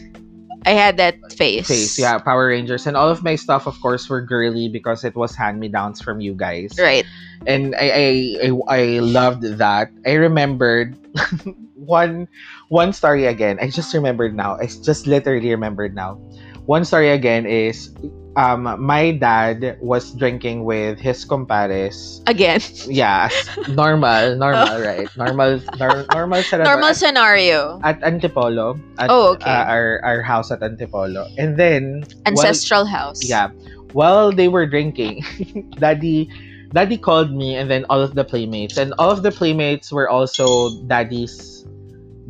I 0.65 0.71
had 0.71 0.97
that 0.97 1.17
face. 1.33 1.67
face. 1.67 1.97
Yeah, 1.97 2.19
Power 2.19 2.47
Rangers. 2.47 2.85
And 2.85 2.95
all 2.95 3.09
of 3.09 3.23
my 3.23 3.35
stuff, 3.35 3.65
of 3.65 3.79
course, 3.81 4.07
were 4.09 4.21
girly 4.21 4.69
because 4.69 5.03
it 5.03 5.15
was 5.15 5.35
hand 5.35 5.59
me 5.59 5.67
downs 5.69 6.01
from 6.01 6.21
you 6.21 6.33
guys. 6.33 6.77
Right. 6.77 7.05
and 7.47 7.73
I, 7.75 7.89
I 7.89 8.05
I 8.45 8.49
I 8.69 8.83
loved 8.99 9.41
that. 9.57 9.89
I 10.05 10.13
remembered 10.13 10.93
one 11.85 12.27
one 12.69 12.93
story 12.93 13.25
again. 13.25 13.57
I 13.61 13.69
just 13.69 13.93
remembered 13.93 14.35
now. 14.35 14.57
I 14.61 14.67
just 14.67 15.07
literally 15.07 15.49
remembered 15.49 15.95
now. 15.95 16.21
One 16.65 16.85
story 16.85 17.09
again 17.09 17.45
is 17.45 17.89
um 18.37 18.63
my 18.79 19.11
dad 19.11 19.77
was 19.81 20.13
drinking 20.15 20.63
with 20.63 20.99
his 20.99 21.25
compares. 21.25 22.21
Again. 22.27 22.61
Yeah, 22.87 23.29
normal, 23.67 24.35
normal, 24.39 24.79
right? 24.79 25.09
Normal 25.17 25.59
nor, 25.79 26.05
normal 26.13 26.43
sa 26.43 26.57
Normal 26.61 26.93
at, 26.93 26.97
scenario. 26.97 27.81
at 27.83 27.99
Antipolo. 28.01 28.79
At, 29.01 29.09
Oh, 29.09 29.33
okay. 29.35 29.49
uh, 29.49 29.65
our 29.67 29.99
our 30.05 30.21
house 30.21 30.51
at 30.51 30.61
Antipolo. 30.61 31.27
And 31.37 31.57
then 31.57 32.05
while- 32.05 32.45
Ancestral 32.45 32.85
house. 32.85 33.19
yeah. 33.25 33.49
While 33.91 34.31
they 34.31 34.47
were 34.47 34.63
drinking, 34.65 35.25
Daddy 35.81 36.29
Daddy 36.71 36.95
called 36.95 37.35
me 37.35 37.57
and 37.59 37.67
then 37.69 37.83
all 37.91 37.99
of 37.99 38.15
the 38.15 38.23
playmates. 38.23 38.77
And 38.77 38.93
all 38.95 39.11
of 39.11 39.23
the 39.23 39.31
playmates 39.31 39.91
were 39.91 40.07
also 40.07 40.71
Daddy's 40.87 41.60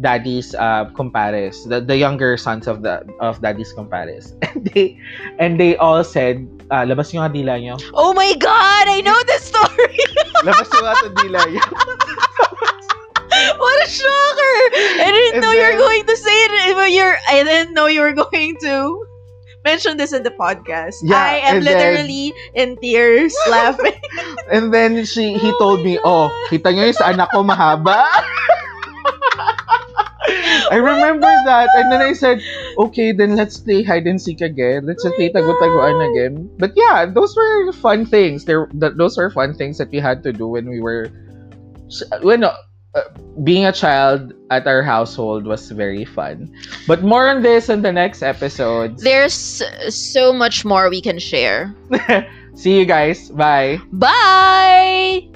Daddy's 0.01 0.53
uh 0.57 0.89
compares, 0.97 1.63
the, 1.65 1.79
the 1.79 1.95
younger 1.95 2.35
sons 2.35 2.65
of 2.67 2.81
the 2.81 3.05
of 3.21 3.39
Daddy's 3.41 3.71
compares. 3.73 4.33
And 4.51 4.65
they 4.73 4.97
and 5.39 5.51
they 5.61 5.77
all 5.77 6.03
said, 6.03 6.43
uh, 6.73 6.83
labas 6.83 7.13
yung 7.13 7.23
nga 7.23 7.31
dila 7.31 7.61
nyo. 7.61 7.77
Oh 7.93 8.11
my 8.13 8.33
god, 8.35 8.85
I 8.89 8.99
know 9.05 9.15
this 9.29 9.47
story. 9.47 10.01
Labas 10.45 10.67
yung 10.73 10.83
nga 10.83 10.95
dila 11.21 11.41
nyo. 11.47 11.63
what 13.57 13.77
a 13.85 13.87
shocker! 13.89 14.57
I 15.01 15.07
didn't 15.13 15.33
And 15.35 15.41
know 15.45 15.51
you 15.53 15.61
were 15.63 15.77
then- 15.77 15.85
going 15.85 16.03
to 16.05 16.15
say 16.17 16.35
it. 16.49 16.75
But 16.75 16.91
you're, 16.91 17.17
I 17.29 17.43
didn't 17.43 17.73
know 17.73 17.87
you 17.87 18.01
were 18.01 18.13
going 18.13 18.57
to 18.61 19.05
mention 19.63 19.97
this 19.97 20.11
in 20.13 20.23
the 20.23 20.31
podcast. 20.33 20.99
Yeah, 21.03 21.15
I 21.21 21.35
am 21.47 21.57
and 21.57 21.65
then- 21.65 21.77
literally 21.77 22.33
in 22.55 22.77
tears 22.81 23.33
laughing. 23.49 23.95
And 24.51 24.73
then 24.73 25.05
she 25.05 25.37
he 25.39 25.49
Oh 25.55 25.59
told 25.61 25.79
me, 25.85 25.95
God. 26.01 26.03
"Oh, 26.05 26.25
kita 26.51 26.75
nyo 26.75 26.91
yung 26.91 26.97
sa 26.97 27.13
anak 27.13 27.31
ko 27.31 27.39
mahaba." 27.45 28.03
I 30.71 30.77
remember 30.77 31.27
that, 31.45 31.69
and 31.75 31.91
then 31.91 32.01
I 32.01 32.13
said, 32.13 32.41
"Okay, 32.77 33.11
then 33.11 33.35
let's 33.35 33.57
play 33.57 33.83
hide 33.83 34.07
and 34.07 34.21
seek 34.21 34.41
again. 34.41 34.85
Let's 34.85 35.05
Oh 35.05 35.11
play 35.15 35.29
my 35.33 35.41
tago-taguan 35.41 35.99
again." 36.11 36.49
But 36.57 36.73
yeah, 36.75 37.05
those 37.05 37.35
were 37.35 37.71
fun 37.73 38.05
things. 38.05 38.45
There, 38.45 38.67
th- 38.67 38.95
those 38.95 39.17
were 39.17 39.29
fun 39.29 39.53
things 39.53 39.77
that 39.77 39.91
we 39.91 39.99
had 39.99 40.23
to 40.23 40.33
do 40.33 40.47
when 40.47 40.69
we 40.69 40.81
were, 40.81 41.09
when 42.21 42.43
uh, 42.43 42.53
being 43.43 43.65
a 43.65 43.71
child 43.71 44.33
at 44.49 44.67
our 44.67 44.83
household 44.83 45.45
was 45.45 45.71
very 45.71 46.05
fun. 46.05 46.51
But 46.87 47.03
more 47.03 47.29
on 47.29 47.41
this 47.41 47.69
in 47.69 47.81
the 47.81 47.91
next 47.91 48.21
episode. 48.21 48.99
There's 48.99 49.63
so 49.89 50.33
much 50.33 50.65
more 50.65 50.89
we 50.89 51.01
can 51.01 51.19
share. 51.19 51.73
See 52.55 52.77
you 52.77 52.85
guys. 52.85 53.29
Bye. 53.29 53.79
Bye. 53.91 55.30